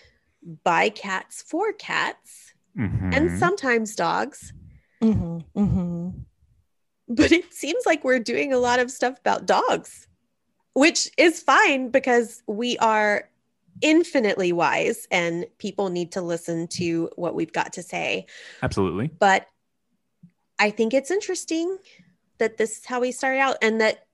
by 0.63 0.89
cats 0.89 1.41
for 1.41 1.73
cats 1.73 2.53
and 2.75 3.29
Mhm. 3.29 3.37
sometimes 3.39 3.95
dogs. 3.95 4.53
Mhm, 5.01 5.45
mhm. 5.55 6.25
But 7.07 7.31
it 7.31 7.53
seems 7.53 7.85
like 7.85 8.03
we're 8.03 8.19
doing 8.19 8.53
a 8.53 8.57
lot 8.57 8.79
of 8.79 8.91
stuff 8.91 9.19
about 9.19 9.45
dogs, 9.45 10.07
which 10.73 11.09
is 11.17 11.41
fine 11.41 11.89
because 11.89 12.43
we 12.47 12.77
are 12.77 13.29
infinitely 13.81 14.51
wise 14.51 15.07
and 15.09 15.45
people 15.57 15.89
need 15.89 16.11
to 16.11 16.21
listen 16.21 16.67
to 16.67 17.09
what 17.15 17.33
we've 17.33 17.53
got 17.53 17.73
to 17.73 17.83
say. 17.83 18.25
Absolutely. 18.61 19.07
But 19.19 19.47
I 20.59 20.69
think 20.69 20.93
it's 20.93 21.11
interesting 21.11 21.77
that 22.37 22.57
this 22.57 22.79
is 22.79 22.85
how 22.85 22.99
we 22.99 23.11
started 23.11 23.39
out 23.39 23.57
and 23.61 23.79
that, 23.81 24.05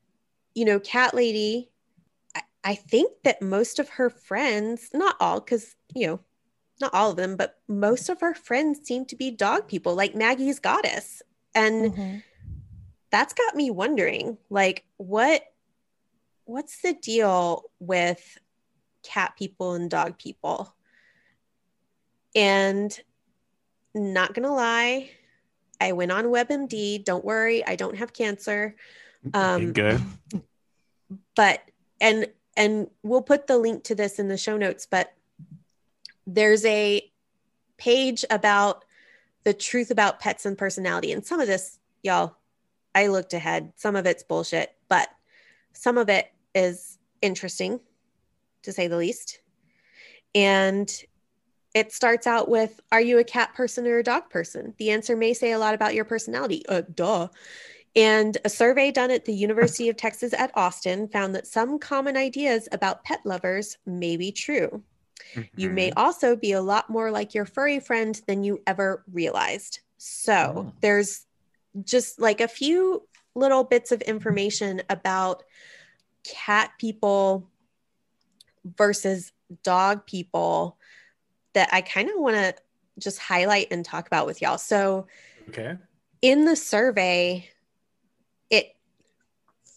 you 0.53 0.65
know, 0.65 0.79
Cat 0.79 1.13
Lady, 1.13 1.69
I, 2.35 2.41
I 2.63 2.75
think 2.75 3.11
that 3.23 3.41
most 3.41 3.79
of 3.79 3.89
her 3.89 4.09
friends, 4.09 4.89
not 4.93 5.15
all, 5.19 5.39
because, 5.39 5.75
you 5.93 6.07
know, 6.07 6.19
not 6.81 6.93
all 6.93 7.11
of 7.11 7.17
them, 7.17 7.35
but 7.35 7.59
most 7.67 8.09
of 8.09 8.21
our 8.21 8.35
friends 8.35 8.79
seem 8.83 9.05
to 9.05 9.15
be 9.15 9.31
dog 9.31 9.67
people, 9.67 9.95
like 9.95 10.15
Maggie's 10.15 10.59
goddess. 10.59 11.21
And 11.53 11.93
Mhm. 11.93 12.23
that's 13.11 13.33
got 13.33 13.55
me 13.55 13.71
wondering, 13.71 14.37
like, 14.49 14.85
what 14.97 15.43
what's 16.47 16.81
the 16.81 16.93
deal 16.93 17.71
with 17.79 18.37
cat 19.01 19.35
people 19.35 19.73
and 19.73 19.89
dog 19.89 20.17
people? 20.19 20.75
And 22.35 22.97
not 23.95 24.33
gonna 24.33 24.53
lie, 24.53 25.09
I 25.81 25.93
went 25.93 26.11
on 26.11 26.25
WebMD. 26.25 26.99
Don't 27.03 27.25
worry, 27.25 27.65
I 27.65 27.75
don't 27.75 27.97
have 27.97 28.13
cancer. 28.13 28.75
Um, 29.33 29.73
but 31.35 31.61
and 31.99 32.27
and 32.55 32.89
we'll 33.01 33.21
put 33.21 33.47
the 33.47 33.57
link 33.57 33.83
to 33.85 33.95
this 33.95 34.19
in 34.19 34.27
the 34.27 34.37
show 34.37 34.55
notes 34.57 34.85
but 34.85 35.14
there's 36.27 36.65
a 36.65 37.01
page 37.77 38.25
about 38.29 38.85
the 39.43 39.53
truth 39.53 39.91
about 39.91 40.19
pets 40.19 40.45
and 40.45 40.57
personality. 40.57 41.11
And 41.11 41.25
some 41.25 41.39
of 41.39 41.47
this 41.47 41.79
y'all 42.03 42.35
i 42.93 43.07
looked 43.07 43.33
ahead. 43.33 43.73
Some 43.75 43.95
of 43.95 44.05
it's 44.05 44.23
bullshit 44.23 44.75
but 44.87 45.09
some 45.73 45.97
of 45.97 46.09
it 46.09 46.31
is 46.53 46.97
interesting 47.21 47.79
to 48.63 48.71
say 48.71 48.87
the 48.87 48.97
least. 48.97 49.39
And 50.33 50.91
it 51.73 51.91
starts 51.91 52.27
out 52.27 52.49
with 52.49 52.79
are 52.91 53.01
you 53.01 53.19
a 53.19 53.23
cat 53.23 53.53
person 53.53 53.85
or 53.87 53.97
a 53.97 54.03
dog 54.03 54.29
person? 54.29 54.73
The 54.77 54.91
answer 54.91 55.15
may 55.15 55.33
say 55.33 55.51
a 55.51 55.59
lot 55.59 55.73
about 55.73 55.93
your 55.93 56.05
personality. 56.05 56.65
Uh, 56.67 56.83
duh. 56.93 57.27
And 57.97 58.37
a 58.43 58.49
survey 58.49 58.91
done 58.91 59.11
at 59.11 59.23
the 59.23 59.33
University 59.33 59.87
of 59.87 59.95
Texas 59.95 60.33
at 60.33 60.51
Austin 60.55 61.07
found 61.07 61.33
that 61.35 61.47
some 61.47 61.79
common 61.79 62.17
ideas 62.17 62.67
about 62.73 63.03
pet 63.05 63.21
lovers 63.23 63.77
may 63.85 64.17
be 64.17 64.31
true. 64.31 64.83
You 65.55 65.69
may 65.69 65.89
Mhm. 65.91 65.93
also 65.97 66.35
be 66.35 66.51
a 66.51 66.61
lot 66.61 66.89
more 66.89 67.11
like 67.11 67.33
your 67.33 67.45
furry 67.45 67.79
friend 67.79 68.19
than 68.27 68.43
you 68.43 68.61
ever 68.67 69.03
realized. 69.11 69.79
So 69.97 70.33
Oh. 70.67 70.73
there's 70.81 71.25
just 71.83 72.19
like 72.19 72.41
a 72.41 72.47
few 72.47 73.07
little 73.35 73.63
bits 73.63 73.91
of 73.91 74.01
information 74.01 74.81
about 74.89 75.43
cat 76.23 76.71
people 76.79 77.49
versus 78.77 79.31
dog 79.63 80.05
people 80.05 80.77
that 81.53 81.69
I 81.71 81.81
kind 81.81 82.09
of 82.09 82.19
want 82.19 82.35
to 82.35 82.55
just 82.99 83.19
highlight 83.19 83.67
and 83.71 83.83
talk 83.83 84.07
about 84.07 84.25
with 84.25 84.41
y'all. 84.41 84.57
So 84.57 85.07
Okay. 85.49 85.77
in 86.21 86.45
the 86.45 86.55
survey, 86.55 87.49
it 88.49 88.74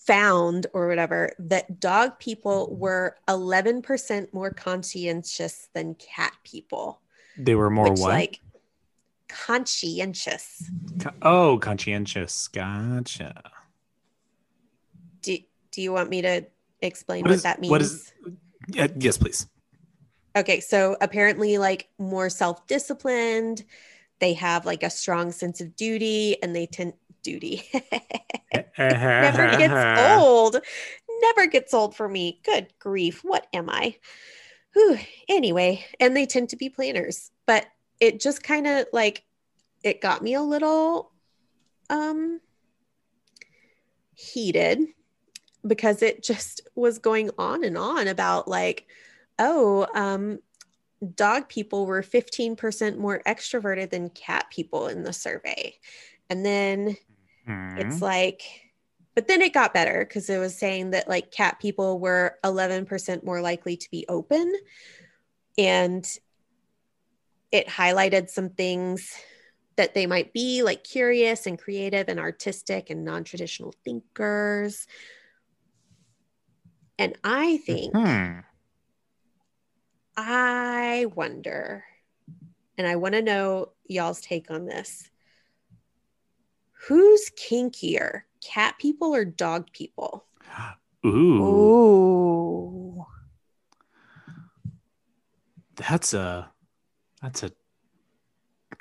found 0.09 0.67
or 0.73 0.89
whatever 0.89 1.31
that 1.39 1.81
dog 1.81 2.19
people 2.19 2.69
mm-hmm. 2.69 2.79
were 2.79 3.17
11% 3.29 4.33
more 4.33 4.51
conscientious 4.51 5.69
than 5.75 5.95
cat 5.97 6.33
people. 6.45 7.03
They 7.37 7.55
were 7.55 7.69
more 7.69 7.91
which, 7.91 8.01
what? 8.01 8.13
like 8.13 8.41
conscientious. 9.29 10.65
Oh, 11.21 11.59
conscientious. 11.59 12.49
Gotcha. 12.49 13.43
Do, 15.21 15.37
do 15.73 15.83
you 15.83 15.93
want 15.93 16.09
me 16.09 16.23
to 16.23 16.47
explain 16.81 17.25
What 17.25 17.29
what, 17.29 17.37
is- 17.37 17.43
that 17.43 17.61
means? 17.61 17.71
what 17.71 17.83
is- 17.83 18.13
Yeah, 18.69 18.85
uh, 18.85 18.89
yes, 18.97 19.19
please. 19.19 19.47
Okay, 20.35 20.61
so 20.61 20.97
apparently, 21.03 21.59
like 21.59 21.89
more 21.99 22.31
self 22.31 22.67
disciplined, 22.67 23.63
they 24.21 24.35
have 24.35 24.65
like 24.65 24.83
a 24.83 24.91
strong 24.91 25.33
sense 25.33 25.61
of 25.61 25.77
duty 25.77 26.43
and 26.43 26.57
they 26.57 26.67
tend 26.67 26.95
duty. 27.23 27.69
never 28.79 29.57
gets 29.57 30.01
old. 30.01 30.57
Never 31.21 31.47
gets 31.47 31.75
old 31.75 31.97
for 31.97 32.09
me. 32.09 32.41
Good 32.45 32.69
grief. 32.79 33.21
What 33.23 33.47
am 33.53 33.69
I? 33.71 33.97
Whew. 34.75 34.99
Anyway, 35.29 35.85
and 35.99 36.17
they 36.17 36.27
tend 36.27 36.51
to 36.51 36.57
be 36.57 36.69
planners, 36.69 37.31
but 37.47 37.67
it 38.01 38.21
just 38.21 38.43
kind 38.43 38.67
of 38.67 38.87
like 38.93 39.25
it 39.83 40.01
got 40.01 40.23
me 40.23 40.35
a 40.35 40.43
little 40.43 41.13
um 41.91 42.41
heated 44.15 44.81
because 45.67 46.03
it 46.03 46.23
just 46.23 46.61
was 46.75 46.99
going 46.99 47.31
on 47.39 47.65
and 47.65 47.79
on 47.79 48.09
about 48.09 48.49
like 48.49 48.87
oh 49.39 49.87
um 49.95 50.39
dog 51.15 51.49
people 51.49 51.87
were 51.87 52.03
15% 52.03 52.99
more 52.99 53.23
extroverted 53.27 53.91
than 53.91 54.11
cat 54.11 54.47
people 54.51 54.89
in 54.89 55.05
the 55.05 55.13
survey 55.13 55.75
and 56.29 56.45
then 56.45 56.97
Mhm. 57.49 57.79
it's 57.81 58.03
like 58.03 58.43
but 59.15 59.27
then 59.27 59.43
it 59.43 59.53
got 59.53 59.75
better 59.75 60.05
because 60.05 60.31
it 60.31 60.39
was 60.39 60.57
saying 60.57 60.91
that 60.91 61.09
like 61.09 61.33
cat 61.33 61.59
people 61.61 61.99
were 61.99 62.39
11% 62.45 63.25
more 63.25 63.41
likely 63.41 63.77
to 63.77 63.91
be 63.91 64.05
open 64.09 64.53
and 65.57 66.19
it 67.51 67.67
highlighted 67.67 68.29
some 68.29 68.51
things 68.51 69.13
that 69.77 69.95
they 69.95 70.07
might 70.07 70.33
be 70.33 70.63
like 70.63 70.85
curious 70.85 71.47
and 71.47 71.59
creative 71.59 72.09
and 72.09 72.21
artistic 72.21 72.91
and 72.91 73.05
non-traditional 73.05 73.75
thinkers 73.85 74.87
and 76.99 77.17
i 77.25 77.57
think 77.59 77.93
Hmm. 77.95 78.41
i 80.17 81.07
wonder 81.15 81.85
and 82.77 82.87
i 82.87 82.97
want 82.97 83.15
to 83.15 83.23
know 83.23 83.73
y'all's 83.87 84.21
take 84.21 84.51
on 84.51 84.67
this 84.67 85.11
who's 86.89 87.31
kinkier 87.37 88.23
cat 88.45 88.75
people 88.81 89.15
or 89.15 89.25
dog 89.25 89.71
people 89.73 90.25
Ooh, 91.07 91.43
Ooh. 91.45 93.07
that's 95.77 96.13
a 96.15 96.51
that's 97.23 97.43
a 97.45 97.53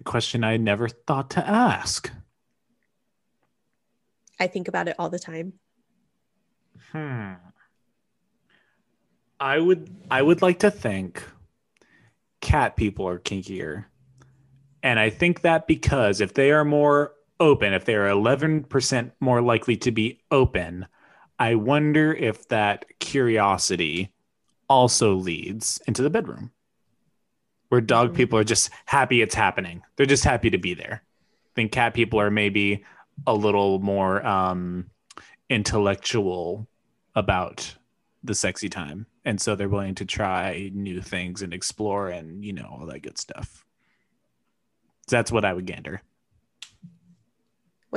question 0.03 0.43
I 0.43 0.57
never 0.57 0.87
thought 0.87 1.29
to 1.31 1.47
ask. 1.47 2.11
i 4.39 4.47
think 4.47 4.67
about 4.67 4.87
it 4.87 4.95
all 4.99 5.09
the 5.09 5.19
time 5.19 5.53
Hmm. 6.91 7.33
I 9.39 9.59
would 9.59 9.93
I 10.09 10.21
would 10.21 10.41
like 10.41 10.59
to 10.59 10.71
think 10.71 11.23
cat 12.39 12.75
people 12.75 13.07
are 13.09 13.19
kinkier. 13.19 13.85
And 14.83 14.99
I 14.99 15.09
think 15.09 15.41
that 15.41 15.67
because 15.67 16.21
if 16.21 16.33
they 16.33 16.51
are 16.51 16.63
more 16.63 17.11
open, 17.39 17.73
if 17.73 17.85
they 17.85 17.95
are 17.95 18.07
11% 18.07 19.11
more 19.19 19.41
likely 19.41 19.75
to 19.77 19.91
be 19.91 20.19
open, 20.31 20.87
I 21.39 21.55
wonder 21.55 22.13
if 22.13 22.47
that 22.49 22.85
curiosity 22.99 24.13
also 24.69 25.13
leads 25.13 25.79
into 25.87 26.01
the 26.01 26.09
bedroom. 26.09 26.51
Where 27.69 27.81
dog 27.81 28.11
Mhm. 28.13 28.15
people 28.15 28.39
are 28.39 28.43
just 28.43 28.69
happy 28.85 29.21
it's 29.21 29.35
happening. 29.35 29.83
They're 29.95 30.05
just 30.05 30.23
happy 30.23 30.49
to 30.49 30.57
be 30.57 30.73
there. 30.73 31.03
I 31.03 31.49
think 31.55 31.71
cat 31.71 31.93
people 31.93 32.19
are 32.19 32.31
maybe 32.31 32.83
a 33.25 33.33
little 33.33 33.79
more 33.79 34.25
um, 34.25 34.89
intellectual 35.49 36.67
about 37.15 37.75
the 38.23 38.35
sexy 38.35 38.67
time 38.69 39.05
and 39.25 39.39
so 39.39 39.55
they're 39.55 39.69
willing 39.69 39.95
to 39.95 40.05
try 40.05 40.69
new 40.73 41.01
things 41.01 41.41
and 41.41 41.53
explore 41.53 42.09
and 42.09 42.43
you 42.43 42.51
know 42.51 42.67
all 42.69 42.85
that 42.85 43.01
good 43.01 43.17
stuff 43.17 43.63
So 45.07 45.15
that's 45.15 45.31
what 45.31 45.45
i 45.45 45.53
would 45.53 45.65
gander 45.65 46.01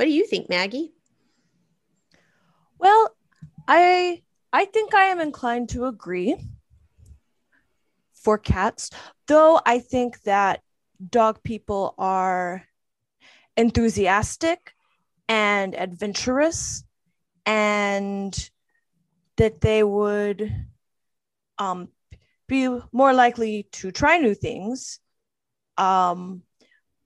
what 0.01 0.05
do 0.07 0.11
you 0.11 0.25
think 0.25 0.49
maggie 0.49 0.91
Well, 2.79 3.15
I 3.67 4.23
I 4.51 4.65
think 4.65 4.95
I 4.95 5.03
am 5.13 5.19
inclined 5.19 5.69
to 5.69 5.85
agree 5.85 6.35
for 8.11 8.39
cats, 8.39 8.89
though 9.27 9.61
I 9.63 9.77
think 9.77 10.23
that 10.23 10.61
dog 11.07 11.43
people 11.43 11.93
are 11.99 12.65
enthusiastic 13.55 14.73
and 15.29 15.75
adventurous 15.75 16.83
and 17.45 18.33
that 19.37 19.61
they 19.61 19.83
would 19.83 20.51
um, 21.59 21.89
be 22.47 22.67
more 22.91 23.13
likely 23.13 23.67
to 23.73 23.91
try 23.91 24.17
new 24.17 24.33
things. 24.33 24.99
Um, 25.77 26.41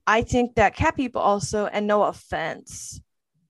I 0.06 0.22
think 0.22 0.54
that 0.54 0.76
cat 0.76 0.96
people 0.96 1.20
also, 1.20 1.66
and 1.66 1.86
no 1.86 2.04
offense, 2.04 3.00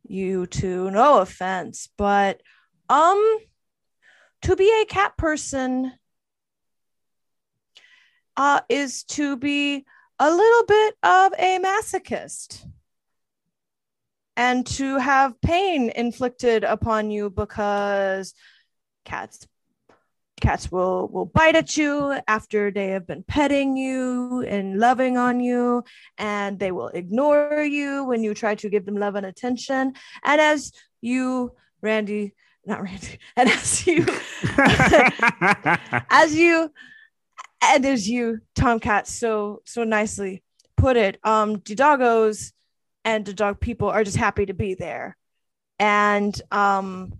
you 0.04 0.46
two, 0.46 0.90
no 0.90 1.18
offense, 1.20 1.88
but 1.96 2.40
um, 2.88 3.38
to 4.42 4.56
be 4.56 4.72
a 4.82 4.86
cat 4.86 5.16
person 5.16 5.92
uh, 8.36 8.60
is 8.68 9.04
to 9.04 9.36
be 9.36 9.84
a 10.18 10.30
little 10.30 10.66
bit 10.66 10.94
of 11.02 11.32
a 11.38 11.58
masochist 11.58 12.64
and 14.36 14.66
to 14.66 14.98
have 14.98 15.40
pain 15.40 15.90
inflicted 15.94 16.64
upon 16.64 17.10
you 17.10 17.30
because 17.30 18.34
cats 19.04 19.46
cats 20.40 20.70
will 20.70 21.08
will 21.08 21.24
bite 21.24 21.56
at 21.56 21.76
you 21.76 22.18
after 22.28 22.70
they 22.70 22.88
have 22.88 23.06
been 23.06 23.22
petting 23.22 23.76
you 23.76 24.42
and 24.42 24.78
loving 24.78 25.16
on 25.16 25.40
you 25.40 25.82
and 26.18 26.58
they 26.58 26.70
will 26.70 26.88
ignore 26.88 27.62
you 27.62 28.04
when 28.04 28.22
you 28.22 28.34
try 28.34 28.54
to 28.54 28.68
give 28.68 28.84
them 28.84 28.96
love 28.96 29.14
and 29.14 29.26
attention. 29.26 29.94
And 30.24 30.40
as 30.40 30.72
you 31.00 31.52
randy 31.80 32.34
not 32.66 32.82
randy 32.82 33.18
and 33.36 33.48
as 33.48 33.86
you 33.86 34.04
as 36.10 36.34
you 36.34 36.72
and 37.62 37.86
as 37.86 38.08
you 38.08 38.40
tomcat 38.54 39.06
so 39.06 39.62
so 39.64 39.84
nicely 39.84 40.42
put 40.76 40.96
it 40.96 41.18
um 41.24 41.62
the 41.64 41.74
doggos 41.74 42.52
and 43.04 43.24
the 43.24 43.32
dog 43.32 43.60
people 43.60 43.88
are 43.88 44.02
just 44.02 44.16
happy 44.16 44.46
to 44.46 44.52
be 44.54 44.74
there. 44.74 45.16
And 45.78 46.38
um 46.50 47.12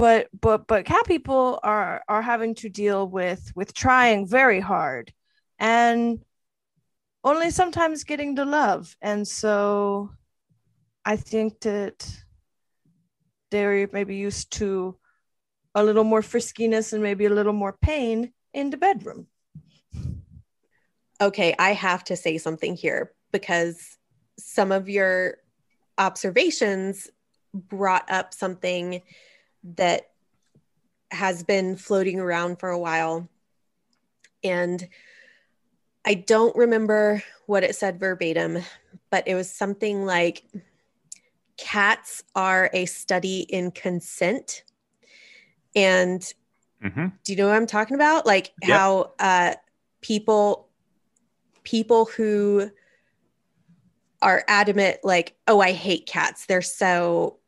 but 0.00 0.28
but 0.40 0.66
but 0.66 0.86
cat 0.86 1.04
people 1.06 1.60
are 1.62 2.02
are 2.08 2.22
having 2.22 2.54
to 2.54 2.70
deal 2.70 3.06
with 3.06 3.52
with 3.54 3.74
trying 3.74 4.26
very 4.26 4.58
hard 4.58 5.12
and 5.58 6.24
only 7.22 7.50
sometimes 7.50 8.04
getting 8.04 8.34
the 8.34 8.46
love. 8.46 8.96
And 9.02 9.28
so 9.28 10.10
i 11.04 11.16
think 11.16 11.60
that 11.60 12.06
they're 13.50 13.88
maybe 13.92 14.16
used 14.16 14.52
to 14.52 14.96
a 15.74 15.84
little 15.84 16.04
more 16.04 16.22
friskiness 16.22 16.92
and 16.92 17.02
maybe 17.02 17.26
a 17.26 17.36
little 17.38 17.52
more 17.52 17.76
pain 17.80 18.32
in 18.52 18.70
the 18.70 18.76
bedroom. 18.76 19.26
Okay, 21.20 21.54
I 21.58 21.72
have 21.72 22.04
to 22.04 22.16
say 22.16 22.38
something 22.38 22.74
here 22.74 23.12
because 23.32 23.98
some 24.38 24.72
of 24.72 24.88
your 24.88 25.36
observations 25.98 27.08
brought 27.54 28.10
up 28.10 28.32
something 28.32 29.02
that 29.76 30.10
has 31.10 31.42
been 31.42 31.76
floating 31.76 32.20
around 32.20 32.58
for 32.60 32.70
a 32.70 32.78
while. 32.78 33.28
And 34.42 34.88
I 36.04 36.14
don't 36.14 36.56
remember 36.56 37.22
what 37.46 37.64
it 37.64 37.74
said 37.74 38.00
verbatim, 38.00 38.58
but 39.10 39.26
it 39.28 39.34
was 39.34 39.50
something 39.50 40.06
like 40.06 40.44
cats 41.56 42.24
are 42.34 42.70
a 42.72 42.86
study 42.86 43.40
in 43.40 43.70
consent. 43.70 44.64
And 45.76 46.22
hmm 46.82 47.08
do 47.22 47.32
you 47.32 47.36
know 47.36 47.48
what 47.48 47.56
I'm 47.56 47.66
talking 47.66 47.96
about? 47.96 48.24
Like 48.26 48.52
Yep. 48.62 48.70
how 48.70 49.12
uh, 49.18 49.54
people 50.00 50.68
people 51.64 52.06
who 52.06 52.70
are 54.22 54.44
adamant, 54.48 54.98
like, 55.02 55.36
oh, 55.46 55.60
I 55.60 55.72
hate 55.72 56.06
cats. 56.06 56.46
They're 56.46 56.62
so 56.62 57.38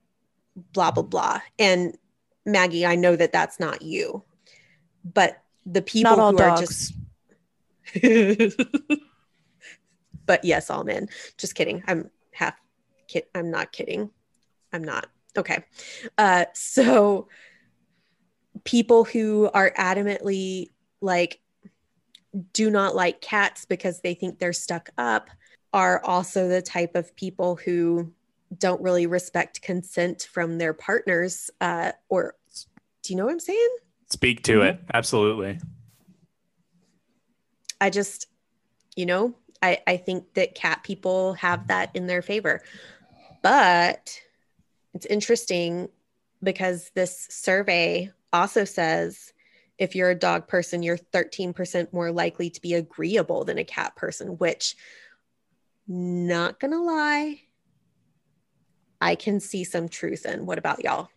blah 0.73 0.91
blah 0.91 1.03
blah. 1.03 1.41
And 1.59 1.97
Maggie, 2.45 2.87
I 2.87 2.97
know 2.97 3.17
that 3.17 3.33
that's 3.33 3.61
not 3.61 3.83
you, 3.83 4.23
but 5.05 5.43
the 5.65 5.83
people 5.83 6.31
who 6.31 6.37
dogs 6.37 6.41
are 6.41 6.61
just. 6.61 6.95
but 10.27 10.45
yes, 10.45 10.71
all 10.71 10.85
men. 10.85 11.09
Just 11.39 11.55
kidding. 11.55 11.83
I'm 11.87 12.11
half 12.33 12.55
kid. 13.09 13.25
I'm 13.35 13.51
not 13.51 13.73
kidding. 13.73 14.11
I'm 14.73 14.83
not. 14.83 15.09
Okay. 15.37 15.65
Uh, 16.19 16.47
so 16.55 17.29
people 18.65 19.05
who 19.05 19.51
are 19.53 19.73
adamantly 19.77 20.69
like 21.01 21.41
do 22.53 22.71
not 22.71 22.95
like 22.95 23.21
cats 23.21 23.65
because 23.65 24.01
they 24.01 24.15
think 24.15 24.39
they're 24.39 24.53
stuck 24.53 24.91
up 24.97 25.29
are 25.73 26.03
also 26.05 26.49
the 26.49 26.63
type 26.63 26.95
of 26.95 27.15
people 27.17 27.57
who 27.57 28.13
don't 28.59 28.83
really 28.83 29.07
respect 29.07 29.63
consent 29.63 30.29
from 30.31 30.59
their 30.59 30.75
partners 30.75 31.51
uh, 31.61 31.93
or 32.09 32.35
do 33.03 33.13
you 33.13 33.17
know 33.17 33.25
what 33.25 33.33
i'm 33.33 33.41
saying? 33.41 33.77
Speak 34.11 34.43
to 34.45 34.63
it. 34.63 34.81
Absolutely. 34.93 35.59
I 37.81 37.91
just 37.91 38.27
you 38.97 39.07
know 39.07 39.35
I, 39.63 39.79
I 39.87 39.97
think 39.97 40.35
that 40.35 40.55
cat 40.55 40.83
people 40.83 41.35
have 41.35 41.69
that 41.69 41.91
in 41.95 42.07
their 42.07 42.21
favor. 42.21 42.63
But 43.43 44.19
it's 44.93 45.07
interesting 45.07 45.89
because 46.43 46.91
this 46.95 47.29
survey 47.31 48.11
also 48.33 48.65
says 48.65 49.33
if 49.79 49.95
you're 49.95 50.11
a 50.11 50.19
dog 50.19 50.49
person, 50.49 50.83
you're 50.83 50.99
13% 50.99 51.93
more 51.93 52.13
likely 52.13 52.51
to 52.51 52.61
be 52.61 52.75
agreeable 52.75 53.45
than 53.45 53.59
a 53.59 53.65
cat 53.65 53.97
person, 53.97 54.39
which, 54.39 54.77
not 55.89 56.61
gonna 56.61 56.81
lie, 56.81 57.41
I 59.03 59.17
can 59.17 59.41
see 59.41 59.65
some 59.65 59.89
truth 59.89 60.25
in. 60.25 60.47
What 60.47 60.59
about 60.59 60.83
y'all? 60.85 61.09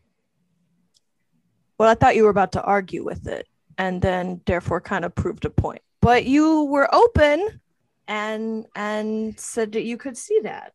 well 1.77 1.89
i 1.89 1.93
thought 1.93 2.15
you 2.15 2.23
were 2.23 2.29
about 2.29 2.53
to 2.53 2.61
argue 2.63 3.03
with 3.03 3.27
it 3.27 3.47
and 3.77 4.01
then 4.01 4.39
therefore 4.45 4.79
kind 4.79 5.03
of 5.03 5.13
proved 5.13 5.43
a 5.43 5.49
point 5.49 5.81
but 6.01 6.23
you 6.25 6.63
were 6.63 6.87
open 6.95 7.59
and 8.07 8.65
and 8.77 9.37
said 9.37 9.73
that 9.73 9.83
you 9.83 9.97
could 9.97 10.17
see 10.17 10.39
that 10.43 10.71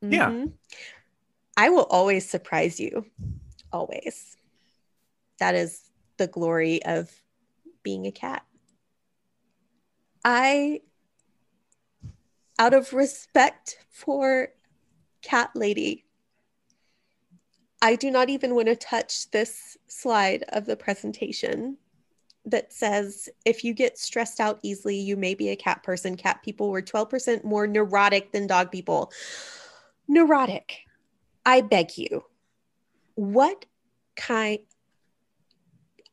Yeah. 0.00 0.30
Mhm. 0.30 0.52
I 1.56 1.70
will 1.70 1.86
always 1.90 2.28
surprise 2.28 2.78
you. 2.80 3.06
Always. 3.72 4.36
That 5.40 5.54
is 5.56 5.90
the 6.18 6.26
glory 6.28 6.84
of 6.84 7.10
being 7.82 8.06
a 8.06 8.12
cat. 8.12 8.44
I 10.24 10.80
out 12.58 12.74
of 12.74 12.92
respect 12.92 13.78
for 13.90 14.48
Cat 15.22 15.50
Lady, 15.54 16.03
I 17.84 17.96
do 17.96 18.10
not 18.10 18.30
even 18.30 18.54
want 18.54 18.68
to 18.68 18.76
touch 18.76 19.30
this 19.30 19.76
slide 19.88 20.42
of 20.48 20.64
the 20.64 20.74
presentation 20.74 21.76
that 22.46 22.72
says 22.72 23.28
if 23.44 23.62
you 23.62 23.74
get 23.74 23.98
stressed 23.98 24.40
out 24.40 24.58
easily, 24.62 24.96
you 24.96 25.18
may 25.18 25.34
be 25.34 25.50
a 25.50 25.56
cat 25.56 25.82
person. 25.82 26.16
Cat 26.16 26.42
people 26.42 26.70
were 26.70 26.80
12% 26.80 27.44
more 27.44 27.66
neurotic 27.66 28.32
than 28.32 28.46
dog 28.46 28.72
people. 28.72 29.12
Neurotic. 30.08 30.78
I 31.44 31.60
beg 31.60 31.98
you. 31.98 32.24
What 33.16 33.66
kind 34.16 34.60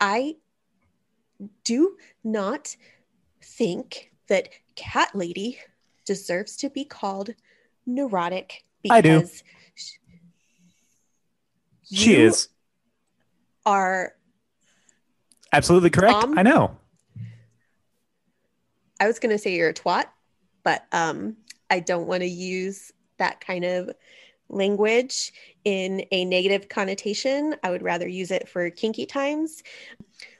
I 0.01 0.35
do 1.63 1.95
not 2.21 2.75
think 3.41 4.11
that 4.27 4.49
Cat 4.75 5.15
Lady 5.15 5.57
deserves 6.03 6.57
to 6.57 6.69
be 6.69 6.83
called 6.83 7.29
neurotic 7.85 8.65
because 8.83 8.97
I 8.97 9.01
do. 9.01 9.29
Sh- 11.91 11.97
She 11.99 12.15
is 12.15 12.47
are 13.65 14.13
absolutely 15.53 15.89
correct. 15.89 16.23
Um, 16.23 16.37
I 16.37 16.43
know. 16.43 16.77
I 18.99 19.07
was 19.07 19.19
going 19.19 19.31
to 19.31 19.37
say 19.37 19.55
you're 19.55 19.69
a 19.69 19.73
twat, 19.73 20.05
but 20.63 20.85
um, 20.91 21.35
I 21.69 21.79
don't 21.79 22.07
want 22.07 22.21
to 22.21 22.27
use 22.27 22.91
that 23.17 23.41
kind 23.41 23.65
of 23.65 23.89
language 24.49 25.31
in 25.63 26.05
a 26.11 26.25
negative 26.25 26.69
connotation. 26.69 27.55
I 27.63 27.71
would 27.71 27.81
rather 27.81 28.07
use 28.07 28.31
it 28.31 28.47
for 28.47 28.69
kinky 28.69 29.05
times. 29.05 29.63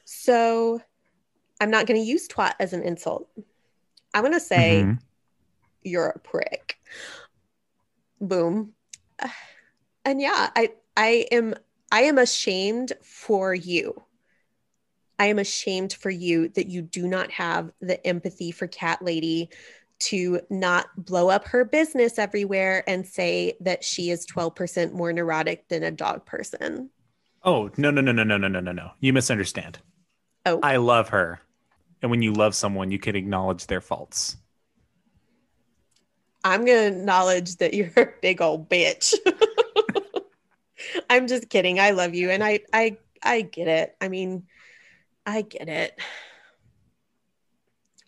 So 0.06 0.82
I'm 1.60 1.72
not 1.72 1.88
going 1.88 2.00
to 2.00 2.06
use 2.06 2.28
twat 2.28 2.54
as 2.60 2.74
an 2.74 2.84
insult. 2.84 3.30
I'm 4.14 4.22
going 4.24 4.34
to 4.34 4.40
say 4.40 4.84
Mhm. 4.84 5.00
you're 5.84 6.10
a 6.10 6.20
prick. 6.20 6.78
Boom. 8.20 8.74
And 10.04 10.20
yeah, 10.20 10.50
I 10.56 10.72
I 11.02 11.26
am 11.32 11.56
I 11.92 12.02
am 12.02 12.20
ashamed 12.20 12.94
for 13.02 13.56
you. 13.56 14.04
I 15.18 15.26
am 15.26 15.40
ashamed 15.40 15.94
for 15.94 16.12
you 16.12 16.50
that 16.50 16.68
you 16.68 16.84
do 16.84 17.08
not 17.08 17.32
have 17.32 17.72
the 17.82 18.06
empathy 18.06 18.52
for 18.52 18.68
Cat 18.68 19.02
Lady 19.02 19.50
to 20.02 20.42
not 20.52 20.86
blow 20.96 21.30
up 21.30 21.48
her 21.48 21.66
business 21.66 22.20
everywhere 22.20 22.84
and 22.88 23.04
say 23.04 23.58
that 23.62 23.84
she 23.84 24.12
is 24.12 24.28
12% 24.28 24.94
more 24.94 25.12
neurotic 25.12 25.68
than 25.70 25.82
a 25.82 25.90
dog 25.90 26.24
person. 26.28 26.92
Oh 27.44 27.72
no 27.78 27.90
no 27.90 28.02
no 28.02 28.12
no 28.12 28.24
no 28.24 28.38
no 28.38 28.48
no 28.48 28.60
no 28.60 28.72
no! 28.72 28.92
You 29.00 29.12
misunderstand. 29.12 29.80
Oh. 30.46 30.60
I 30.62 30.76
love 30.76 31.10
her, 31.10 31.42
and 32.04 32.12
when 32.12 32.22
you 32.22 32.34
love 32.34 32.54
someone, 32.54 32.92
you 32.92 33.00
can 33.00 33.16
acknowledge 33.16 33.66
their 33.66 33.82
faults. 33.82 34.38
I'm 36.44 36.64
going 36.64 36.94
to 36.94 37.00
acknowledge 37.00 37.56
that 37.58 37.74
you're 37.74 37.92
a 37.98 38.10
big 38.22 38.40
old 38.40 38.70
bitch. 38.70 39.16
I'm 41.10 41.28
just 41.28 41.50
kidding. 41.50 41.80
I 41.80 41.92
love 41.92 42.14
you 42.14 42.30
and 42.30 42.44
I 42.44 42.62
I 42.74 42.98
I 43.24 43.42
get 43.42 43.68
it. 43.68 43.96
I 44.02 44.08
mean, 44.10 44.48
I 45.26 45.42
get 45.42 45.70
it. 45.70 46.00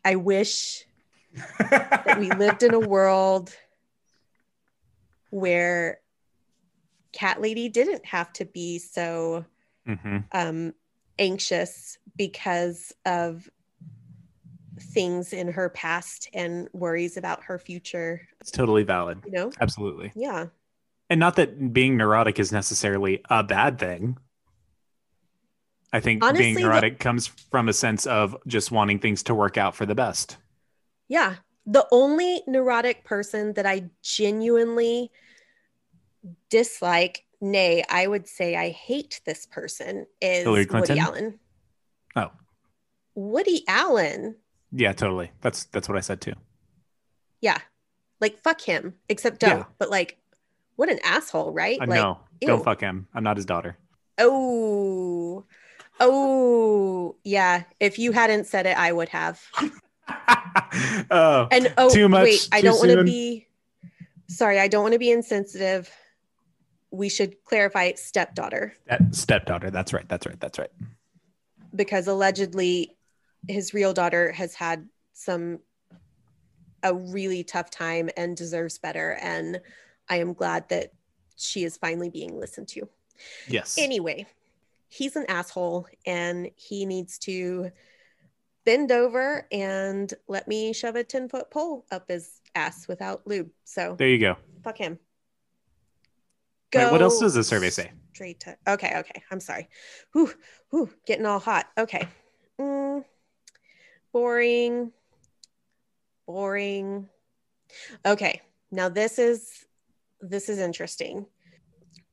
I 0.05 0.15
wish 0.17 0.85
that 1.59 2.17
we 2.19 2.31
lived 2.31 2.63
in 2.63 2.73
a 2.73 2.79
world 2.95 3.55
where 5.29 5.99
cat 7.13 7.41
lady 7.41 7.69
didn't 7.69 8.05
have 8.05 8.31
to 8.33 8.45
be 8.45 8.79
so 8.79 9.45
hmm 9.85 10.17
um 10.31 10.73
anxious 11.19 11.97
because 12.17 12.91
of 13.05 13.47
things 14.79 15.31
in 15.33 15.47
her 15.47 15.69
past 15.69 16.27
and 16.33 16.67
worries 16.73 17.17
about 17.17 17.43
her 17.43 17.59
future 17.59 18.27
It's 18.41 18.49
totally 18.51 18.83
valid. 18.83 19.19
you 19.25 19.31
know 19.31 19.51
Absolutely. 19.61 20.11
yeah 20.15 20.47
And 21.13 21.19
not 21.19 21.35
that 21.35 21.71
being 21.71 21.95
neurotic 21.95 22.39
is 22.39 22.51
necessarily 22.51 23.21
a 23.29 23.43
bad 23.43 23.77
thing. 23.77 24.17
I 25.91 25.99
think 25.99 26.23
Honestly, 26.23 26.43
being 26.43 26.55
the- 26.55 26.61
neurotic 26.61 26.97
comes 26.97 27.27
from 27.27 27.69
a 27.69 27.73
sense 27.73 28.07
of 28.07 28.35
just 28.47 28.71
wanting 28.71 28.97
things 28.97 29.21
to 29.25 29.35
work 29.35 29.55
out 29.55 29.75
for 29.75 29.85
the 29.85 29.93
best. 29.93 30.37
Yeah. 31.07 31.35
The 31.67 31.85
only 31.91 32.41
neurotic 32.47 33.03
person 33.03 33.53
that 33.53 33.67
I 33.67 33.91
genuinely 34.01 35.11
dislike, 36.49 37.25
nay, 37.39 37.83
I 37.87 38.07
would 38.07 38.27
say 38.27 38.55
I 38.55 38.69
hate 38.69 39.21
this 39.23 39.45
person 39.45 40.07
is 40.19 40.45
Hillary 40.45 40.65
Woody 40.65 40.97
Allen. 40.97 41.39
Oh, 42.15 42.31
Woody 43.13 43.63
Allen. 43.67 44.37
yeah, 44.71 44.93
totally. 44.93 45.29
That's 45.41 45.65
that's 45.65 45.87
what 45.87 45.95
I 45.95 46.01
said 46.01 46.21
too. 46.21 46.33
Yeah. 47.39 47.59
Like 48.19 48.39
fuck 48.39 48.61
him, 48.61 48.95
except 49.09 49.41
don't. 49.41 49.59
Yeah. 49.59 49.65
But 49.77 49.91
like, 49.91 50.17
what 50.75 50.89
an 50.89 50.99
asshole, 51.03 51.51
right? 51.51 51.77
I 51.79 51.85
like, 51.85 51.99
know. 51.99 52.19
ew. 52.41 52.47
Don't 52.47 52.63
fuck 52.63 52.81
him. 52.81 53.07
I'm 53.13 53.23
not 53.23 53.37
his 53.37 53.45
daughter. 53.45 53.77
Oh, 54.17 55.45
oh, 55.99 57.15
yeah. 57.23 57.63
If 57.79 57.99
you 57.99 58.11
hadn't 58.11 58.47
said 58.47 58.65
it, 58.65 58.77
I 58.77 58.91
would 58.91 59.09
have. 59.09 59.41
oh, 61.11 61.47
And 61.51 61.73
oh, 61.77 61.89
Too 61.89 62.09
much, 62.09 62.23
wait, 62.23 62.49
I 62.51 62.61
don't 62.61 62.77
want 62.77 62.91
to 62.91 63.03
be. 63.03 63.47
Sorry, 64.27 64.59
I 64.59 64.67
don't 64.67 64.83
want 64.83 64.93
to 64.93 64.99
be 64.99 65.11
insensitive. 65.11 65.91
We 66.91 67.09
should 67.09 67.43
clarify 67.43 67.93
stepdaughter 67.93 68.75
that 68.85 69.15
stepdaughter. 69.15 69.71
That's 69.71 69.93
right. 69.93 70.07
That's 70.07 70.27
right. 70.27 70.39
That's 70.39 70.59
right. 70.59 70.69
because 71.75 72.07
allegedly 72.07 72.95
his 73.47 73.73
real 73.73 73.93
daughter 73.93 74.31
has 74.31 74.53
had 74.53 74.87
some 75.13 75.59
a 76.83 76.93
really 76.93 77.43
tough 77.43 77.69
time 77.69 78.09
and 78.17 78.35
deserves 78.35 78.77
better. 78.77 79.17
And 79.21 79.61
I 80.09 80.17
am 80.17 80.33
glad 80.33 80.69
that 80.69 80.91
she 81.35 81.63
is 81.63 81.77
finally 81.77 82.09
being 82.09 82.39
listened 82.39 82.67
to. 82.69 82.87
Yes. 83.47 83.77
Anyway, 83.77 84.27
he's 84.89 85.15
an 85.15 85.25
asshole 85.27 85.87
and 86.05 86.49
he 86.55 86.85
needs 86.85 87.17
to 87.19 87.71
bend 88.65 88.91
over 88.91 89.47
and 89.51 90.13
let 90.27 90.47
me 90.47 90.73
shove 90.73 90.95
a 90.95 91.03
10 91.03 91.29
foot 91.29 91.51
pole 91.51 91.85
up 91.91 92.09
his 92.09 92.41
ass 92.55 92.87
without 92.87 93.25
lube. 93.25 93.49
So 93.65 93.95
there 93.97 94.07
you 94.07 94.19
go. 94.19 94.37
fuck 94.63 94.77
him. 94.77 94.99
Wait, 96.73 96.91
what 96.91 97.01
else 97.01 97.19
does 97.19 97.35
the 97.35 97.43
survey 97.43 97.69
say? 97.69 97.91
Straight 98.13 98.39
to 98.41 98.57
okay, 98.67 98.93
okay. 98.97 99.21
I'm 99.31 99.39
sorry. 99.39 99.67
Whew, 100.13 100.31
whew, 100.69 100.89
getting 101.05 101.25
all 101.25 101.39
hot. 101.39 101.67
Okay. 101.77 102.07
Mm, 102.59 103.03
boring. 104.11 104.91
Boring. 106.25 107.09
Okay. 108.05 108.41
Now 108.71 108.89
this 108.89 109.19
is 109.19 109.65
this 110.23 110.49
is 110.49 110.59
interesting. 110.59 111.25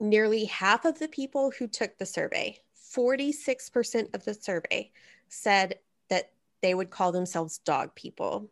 Nearly 0.01 0.45
half 0.47 0.85
of 0.85 0.99
the 0.99 1.09
people 1.09 1.51
who 1.51 1.67
took 1.67 1.97
the 1.97 2.07
survey, 2.07 2.59
46% 2.95 4.15
of 4.15 4.25
the 4.25 4.35
survey, 4.35 4.91
said 5.29 5.79
that 6.09 6.33
they 6.61 6.75
would 6.75 6.91
call 6.91 7.13
themselves 7.13 7.59
dog 7.59 7.95
people. 7.95 8.51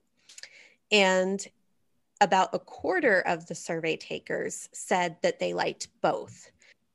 And 0.90 1.44
about 2.20 2.54
a 2.54 2.58
quarter 2.58 3.20
of 3.20 3.46
the 3.46 3.54
survey 3.54 3.96
takers 3.96 4.68
said 4.72 5.16
that 5.22 5.38
they 5.38 5.52
liked 5.52 5.88
both, 6.00 6.50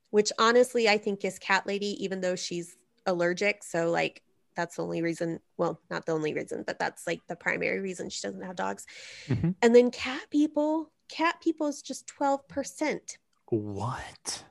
which 0.10 0.32
honestly 0.39 0.88
I 0.89 0.97
think 0.97 1.23
is 1.26 1.38
cat 1.39 1.67
lady, 1.67 2.04
even 2.04 2.21
though 2.21 2.36
she's 2.36 2.78
allergic. 3.06 3.63
So, 3.63 3.91
like, 3.91 4.21
that's 4.56 4.78
the 4.78 4.84
only 4.84 5.02
reason. 5.02 5.39
Well, 5.58 5.82
not 5.89 6.06
the 6.06 6.12
only 6.13 6.34
reason, 6.34 6.63
but 6.65 6.80
that's 6.80 7.08
like 7.08 7.21
the 7.28 7.36
primary 7.36 7.80
reason 7.80 8.10
she 8.10 8.26
doesn't 8.26 8.43
have 8.43 8.56
dogs. 8.56 8.86
Mhm. 9.28 9.56
And 9.62 9.76
then 9.76 9.91
cat 9.91 10.30
people, 10.30 10.91
cat 11.13 11.39
people 11.41 11.67
is 11.67 11.82
just 11.82 12.12
12%. 12.19 13.17
What? 13.49 14.43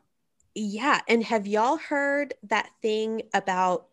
Yeah. 0.55 1.01
And 1.09 1.25
have 1.25 1.47
y'all 1.47 1.77
heard 1.77 2.35
that 2.45 2.71
thing 2.81 3.23
about, 3.35 3.87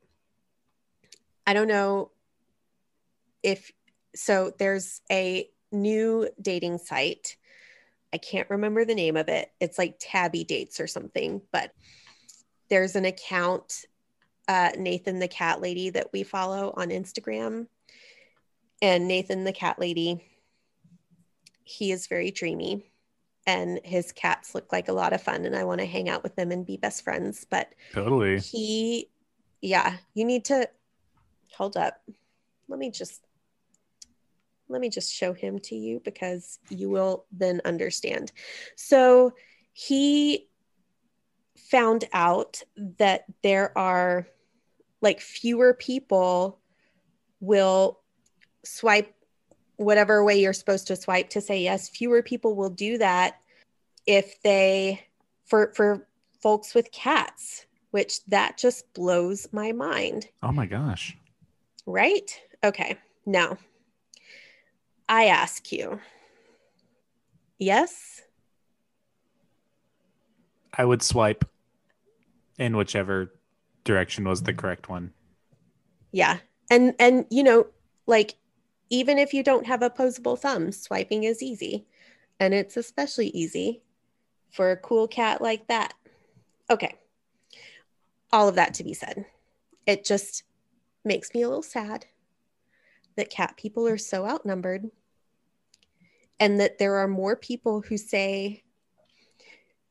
I 1.48 1.54
don't 1.54 1.68
know 1.68 2.12
if, 3.42 3.72
so 4.16 4.52
there's 4.60 5.02
a 5.12 5.50
new 5.72 6.30
dating 6.42 6.78
site. 6.78 7.38
I 8.14 8.18
can't 8.18 8.50
remember 8.50 8.86
the 8.86 8.96
name 8.96 9.18
of 9.18 9.30
it. 9.30 9.52
It's 9.60 9.78
like 9.78 9.98
Tabby 10.00 10.44
Dates 10.44 10.80
or 10.80 10.88
something, 10.88 11.42
but 11.52 11.72
there's 12.70 12.96
an 12.96 13.06
account, 13.06 13.86
uh, 14.48 14.72
Nathan 14.78 15.20
the 15.20 15.28
Cat 15.28 15.62
Lady, 15.62 15.90
that 15.92 16.12
we 16.12 16.24
follow 16.24 16.74
on 16.76 16.90
Instagram. 16.90 17.68
And 18.82 19.08
Nathan 19.08 19.44
the 19.44 19.54
Cat 19.54 19.80
Lady, 19.80 20.24
he 21.70 21.92
is 21.92 22.08
very 22.08 22.32
dreamy 22.32 22.84
and 23.46 23.80
his 23.84 24.12
cats 24.12 24.56
look 24.56 24.72
like 24.72 24.88
a 24.88 24.94
lot 24.94 25.14
of 25.14 25.22
fun 25.22 25.46
and 25.46 25.56
I 25.56 25.66
want 25.66 25.80
to 25.82 25.86
hang 25.86 26.10
out 26.10 26.24
with 26.24 26.36
them 26.36 26.52
and 26.52 26.66
be 26.66 26.78
best 26.78 27.04
friends. 27.04 27.46
But 27.48 27.76
Totally. 27.94 28.40
he, 28.40 29.12
yeah, 29.62 29.98
you 30.16 30.26
need 30.26 30.46
to 30.46 30.68
hold 31.56 31.78
up. 31.78 32.02
Let 32.68 32.80
me 32.80 32.90
just 32.90 33.24
let 34.68 34.82
me 34.82 34.90
just 34.90 35.14
show 35.14 35.34
him 35.34 35.60
to 35.60 35.76
you 35.76 36.00
because 36.04 36.60
you 36.70 36.90
will 36.90 37.26
then 37.32 37.62
understand. 37.66 38.32
So 38.76 39.34
he 39.74 40.48
found 41.72 42.06
out 42.14 42.62
that 42.98 43.26
there 43.42 43.76
are 43.78 44.28
like 45.02 45.22
fewer 45.22 45.74
people 45.74 46.60
will 47.40 48.00
swipe 48.64 49.14
whatever 49.80 50.24
way 50.26 50.40
you're 50.40 50.52
supposed 50.52 50.88
to 50.88 50.96
swipe 50.96 51.30
to 51.30 51.42
say 51.42 51.62
yes, 51.62 51.88
fewer 51.88 52.22
people 52.22 52.54
will 52.54 52.70
do 52.70 52.98
that 52.98 53.40
if 54.06 54.42
they 54.42 55.02
for 55.46 55.72
for 55.74 56.06
folks 56.42 56.76
with 56.76 56.92
cats, 56.92 57.66
which 57.92 58.24
that 58.26 58.58
just 58.58 58.94
blows 58.94 59.48
my 59.54 59.72
mind. 59.72 60.28
Oh 60.44 60.52
my 60.52 60.66
gosh. 60.66 61.18
Right? 61.86 62.30
Okay. 62.64 62.98
Now, 63.26 63.58
I 65.08 65.26
ask 65.26 65.72
you. 65.72 66.00
Yes? 67.58 68.22
I 70.74 70.84
would 70.84 71.02
swipe 71.02 71.46
in 72.58 72.76
whichever 72.76 73.34
direction 73.86 74.28
was 74.28 74.44
the 74.44 74.54
correct 74.54 74.90
one. 74.90 75.14
Yeah. 76.12 76.38
And 76.70 76.96
and 77.00 77.26
you 77.30 77.44
know, 77.44 77.68
like 78.08 78.36
even 78.90 79.18
if 79.18 79.34
you 79.34 79.44
don't 79.44 79.68
have 79.68 79.82
opposable 79.82 80.36
thumbs, 80.36 80.82
swiping 80.82 81.24
is 81.24 81.44
easy. 81.44 81.86
And 82.40 82.54
it's 82.54 82.78
especially 82.78 83.28
easy 83.30 83.82
for 84.52 84.72
a 84.72 84.78
cool 84.78 85.08
cat 85.08 85.42
like 85.42 85.68
that. 85.68 85.94
Okay. 86.70 86.96
All 88.32 88.48
of 88.48 88.56
that 88.56 88.74
to 88.76 88.84
be 88.84 88.94
said. 88.94 89.26
It 89.86 90.06
just 90.06 90.44
makes 91.04 91.34
me 91.34 91.42
a 91.42 91.48
little 91.48 91.64
sad 91.64 92.06
that 93.16 93.30
cat 93.30 93.56
people 93.58 93.88
are 93.88 93.98
so 93.98 94.26
outnumbered 94.26 94.90
and 96.40 96.60
that 96.60 96.78
there 96.78 96.96
are 96.96 97.08
more 97.08 97.36
people 97.36 97.82
who 97.82 97.98
say 97.98 98.64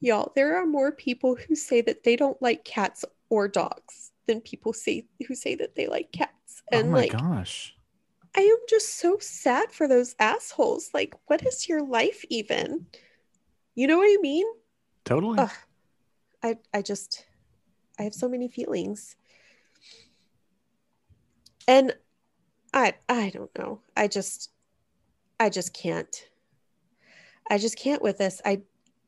y'all 0.01 0.33
there 0.35 0.57
are 0.57 0.65
more 0.65 0.93
people 0.93 1.35
who 1.35 1.55
say 1.55 1.81
that 1.81 2.05
they 2.05 2.17
don't 2.17 2.41
like 2.41 2.65
cats 2.65 3.05
or 3.29 3.49
dogs 3.49 4.13
than 4.27 4.41
people 4.41 4.73
say 4.73 5.05
who 5.27 5.35
say 5.35 5.55
that 5.55 5.75
they 5.75 5.87
like 5.87 6.11
cats 6.13 6.63
oh 6.73 6.79
and 6.79 6.89
oh 6.89 6.93
my 6.93 6.99
like 7.01 7.13
gosh. 7.13 7.75
I 8.37 8.41
am 8.41 8.59
just 8.69 8.99
so 8.99 9.19
sad 9.21 9.73
for 9.73 9.89
those 9.89 10.15
assholes. 10.19 10.91
Like 10.93 11.15
what 11.27 11.47
is 11.47 11.69
your 11.69 11.83
life 11.83 12.25
even? 12.29 12.87
You 13.75 13.87
know 13.87 13.99
what 13.99 14.07
i 14.07 14.19
mean? 14.21 14.47
Totally. 15.05 15.39
Ugh. 15.39 15.51
i 16.43 16.57
i 16.75 16.83
just 16.83 17.27
i 17.99 18.03
have 18.03 18.15
so 18.15 18.29
many 18.29 18.49
feelings. 18.49 19.17
And 21.67 21.95
i 22.73 22.95
i 23.09 23.31
don't 23.31 23.57
know. 23.59 23.81
I 23.97 24.09
just 24.09 24.51
i 25.41 25.49
just 25.49 25.73
can't. 25.73 26.29
I 27.51 27.59
just 27.59 27.79
can't 27.79 28.03
with 28.03 28.19
this. 28.19 28.41
I 28.45 28.63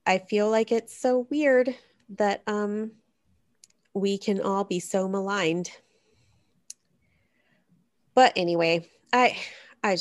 i 0.07 0.19
feel 0.19 0.51
like 0.51 0.73
it's 0.73 0.97
so 0.97 1.27
weird 1.31 1.75
that 2.17 2.43
um 2.47 2.93
we 3.93 4.19
can 4.19 4.41
all 4.41 4.65
be 4.65 4.81
so 4.81 5.09
maligned. 5.09 5.71
But 8.15 8.33
anyway 8.37 8.89
i 9.13 9.37
i 9.83 9.97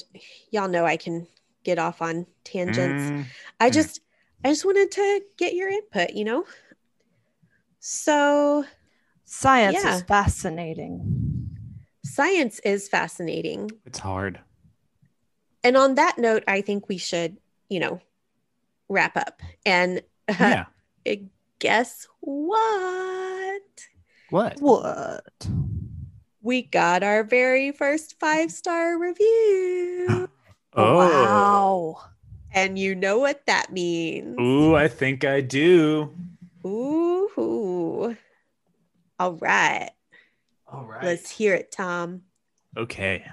y'all 0.51 0.68
know 0.68 0.86
i 0.86 0.97
can 0.97 1.28
get 1.64 1.78
off 1.80 2.01
on 2.01 2.26
tangents 2.43 3.12
Mm, 3.12 3.26
I 3.60 3.70
just 3.70 4.01
I 4.43 4.49
just 4.49 4.66
wanted 4.66 4.89
to 4.91 5.22
get 5.38 5.53
your 5.53 5.68
input, 5.70 6.12
you 6.12 6.24
know? 6.24 6.45
So 7.80 8.66
Science 9.26 9.84
Yeah. 9.84 9.95
is 9.97 10.01
fascinating. 10.03 11.49
science 12.03 12.60
is 12.60 12.88
fascinating. 12.88 13.70
it's 13.86 13.99
hard. 13.99 14.39
And 15.64 15.76
on 15.78 15.95
that 15.95 16.18
note, 16.18 16.43
I 16.47 16.62
think 16.62 16.88
we 16.88 16.97
should, 16.97 17.38
you 17.70 17.80
know, 17.80 17.99
wrap 18.88 19.18
up. 19.18 19.41
And 19.66 20.01
Yeah. 20.39 20.66
guess 21.60 22.07
what? 22.22 23.62
What? 24.30 24.57
What? 24.62 25.49
We 26.41 26.61
got 26.61 27.03
our 27.03 27.23
very 27.23 27.71
first 27.71 28.19
five-star 28.19 28.97
review. 28.97 30.29
Oh. 30.75 30.95
Wow. 30.95 32.01
and 32.53 32.77
you 32.77 32.93
know 32.93 33.17
what 33.17 33.43
that 33.47 33.71
means. 33.73 34.39
Ooh, 34.39 34.75
I 34.75 34.87
think 34.87 35.25
I 35.25 35.41
do. 35.41 36.13
Ooh. 36.63 38.15
All 39.19 39.33
right. 39.33 39.89
All 40.71 40.85
right. 40.85 41.03
Let's 41.03 41.31
hear 41.31 41.55
it, 41.55 41.71
Tom. 41.71 42.21
Okay. 42.77 43.25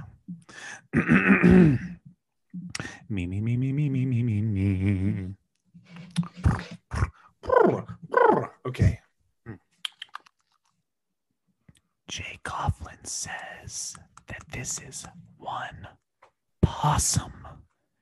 me, 0.95 1.79
me, 3.09 3.27
me, 3.27 3.57
me, 3.57 3.73
me, 3.73 3.89
me, 3.91 4.07
me, 4.07 4.23
me, 4.23 4.41
me. 4.41 5.35
Okay. 8.67 8.99
Jay 12.09 12.39
Coughlin 12.45 13.05
says 13.05 13.97
that 14.29 14.43
this 14.53 14.81
is 14.81 15.07
one 15.39 15.89
pawsome 16.65 17.59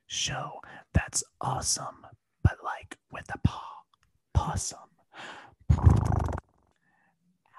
show 0.06 0.60
that's 0.92 1.24
awesome, 1.40 2.06
but 2.42 2.56
like 2.62 2.98
with 3.10 3.26
a 3.34 3.38
paw. 3.38 3.60
Pawsome. 4.36 4.76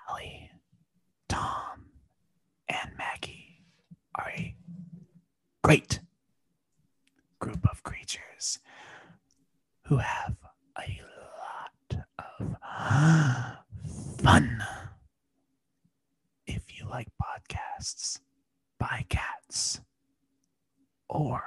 Allie, 0.09 0.51
Tom, 1.29 1.85
and 2.67 2.91
Maggie 2.97 3.63
are 4.15 4.29
a 4.35 4.55
great 5.63 5.99
group 7.39 7.65
of 7.69 7.81
creatures 7.83 8.59
who 9.83 9.97
have 9.97 10.35
a 10.77 11.01
lot 11.39 12.05
of 12.39 12.55
fun. 14.21 14.63
If 16.47 16.77
you 16.77 16.87
like 16.89 17.07
podcasts 17.85 18.19
by 18.79 19.05
cats, 19.09 19.81
or 21.09 21.43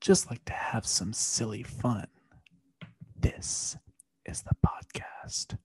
just 0.00 0.30
like 0.30 0.44
to 0.44 0.52
have 0.52 0.86
some 0.86 1.12
silly 1.12 1.62
fun, 1.62 2.06
this 3.18 3.76
is 4.26 4.42
the 4.42 4.56
podcast 4.64 5.56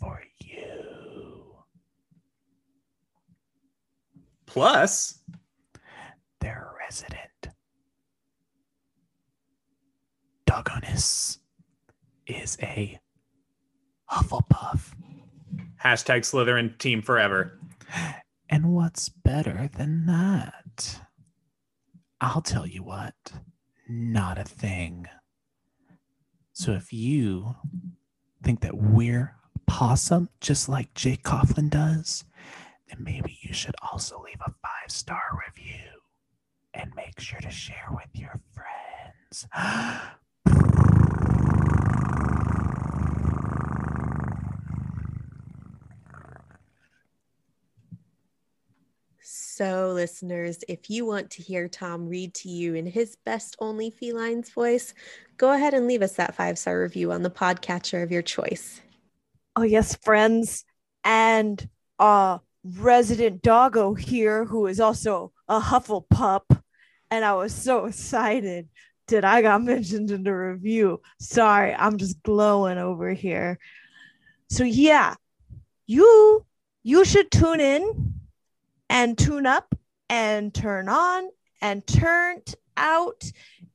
for 0.00 0.22
you. 0.38 1.54
Plus, 4.46 5.20
their 6.40 6.72
resident 6.80 7.54
doggoness 10.46 11.38
is 12.26 12.56
a 12.62 12.98
Hufflepuff. 14.10 14.92
Hashtag 15.82 16.20
Slytherin 16.20 16.78
team 16.78 17.02
forever. 17.02 17.58
And 18.54 18.72
what's 18.72 19.08
better 19.08 19.68
than 19.76 20.06
that? 20.06 21.00
I'll 22.20 22.40
tell 22.40 22.68
you 22.68 22.84
what, 22.84 23.16
not 23.88 24.38
a 24.38 24.44
thing. 24.44 25.08
So 26.52 26.70
if 26.70 26.92
you 26.92 27.56
think 28.44 28.60
that 28.60 28.76
we're 28.76 29.34
pawsome, 29.68 30.28
just 30.40 30.68
like 30.68 30.94
Jake 30.94 31.24
Coughlin 31.24 31.68
does, 31.68 32.22
then 32.88 33.02
maybe 33.02 33.36
you 33.42 33.52
should 33.52 33.74
also 33.90 34.22
leave 34.24 34.40
a 34.46 34.52
five 34.62 34.88
star 34.88 35.36
review 35.48 35.90
and 36.72 36.92
make 36.94 37.18
sure 37.18 37.40
to 37.40 37.50
share 37.50 37.88
with 37.90 38.10
your 38.12 38.40
friends. 38.52 39.48
So, 49.56 49.92
listeners, 49.92 50.58
if 50.68 50.90
you 50.90 51.06
want 51.06 51.30
to 51.30 51.42
hear 51.44 51.68
Tom 51.68 52.08
read 52.08 52.34
to 52.34 52.48
you 52.48 52.74
in 52.74 52.86
his 52.86 53.14
best 53.24 53.54
only 53.60 53.88
felines 53.88 54.50
voice, 54.50 54.94
go 55.36 55.52
ahead 55.52 55.74
and 55.74 55.86
leave 55.86 56.02
us 56.02 56.14
that 56.14 56.34
five 56.34 56.58
star 56.58 56.80
review 56.80 57.12
on 57.12 57.22
the 57.22 57.30
podcatcher 57.30 58.02
of 58.02 58.10
your 58.10 58.20
choice. 58.20 58.80
Oh 59.54 59.62
yes, 59.62 59.94
friends, 59.94 60.64
and 61.04 61.68
uh 62.00 62.38
resident 62.64 63.42
doggo 63.42 63.94
here 63.94 64.44
who 64.44 64.66
is 64.66 64.80
also 64.80 65.30
a 65.46 65.60
Hufflepup, 65.60 66.60
and 67.12 67.24
I 67.24 67.34
was 67.34 67.54
so 67.54 67.84
excited 67.84 68.68
that 69.06 69.24
I 69.24 69.40
got 69.40 69.62
mentioned 69.62 70.10
in 70.10 70.24
the 70.24 70.34
review. 70.34 71.00
Sorry, 71.20 71.72
I'm 71.72 71.96
just 71.96 72.20
glowing 72.24 72.78
over 72.78 73.12
here. 73.12 73.60
So 74.50 74.64
yeah, 74.64 75.14
you 75.86 76.44
you 76.82 77.04
should 77.04 77.30
tune 77.30 77.60
in 77.60 78.14
and 78.88 79.16
tune 79.16 79.46
up 79.46 79.74
and 80.08 80.52
turn 80.54 80.88
on 80.88 81.28
and 81.60 81.86
turn 81.86 82.42
out 82.76 83.30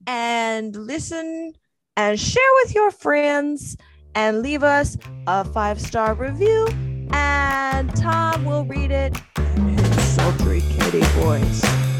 and 0.07 0.75
listen 0.75 1.53
and 1.95 2.19
share 2.19 2.51
with 2.63 2.75
your 2.75 2.91
friends 2.91 3.77
and 4.15 4.41
leave 4.41 4.63
us 4.63 4.97
a 5.27 5.43
five 5.43 5.79
star 5.79 6.13
review. 6.13 6.67
And 7.11 7.93
Tom 7.95 8.45
will 8.45 8.65
read 8.65 8.91
it 8.91 9.19
in 9.37 9.77
his 9.77 10.03
sultry 10.03 10.61
kitty 10.61 11.01
voice. 11.21 11.98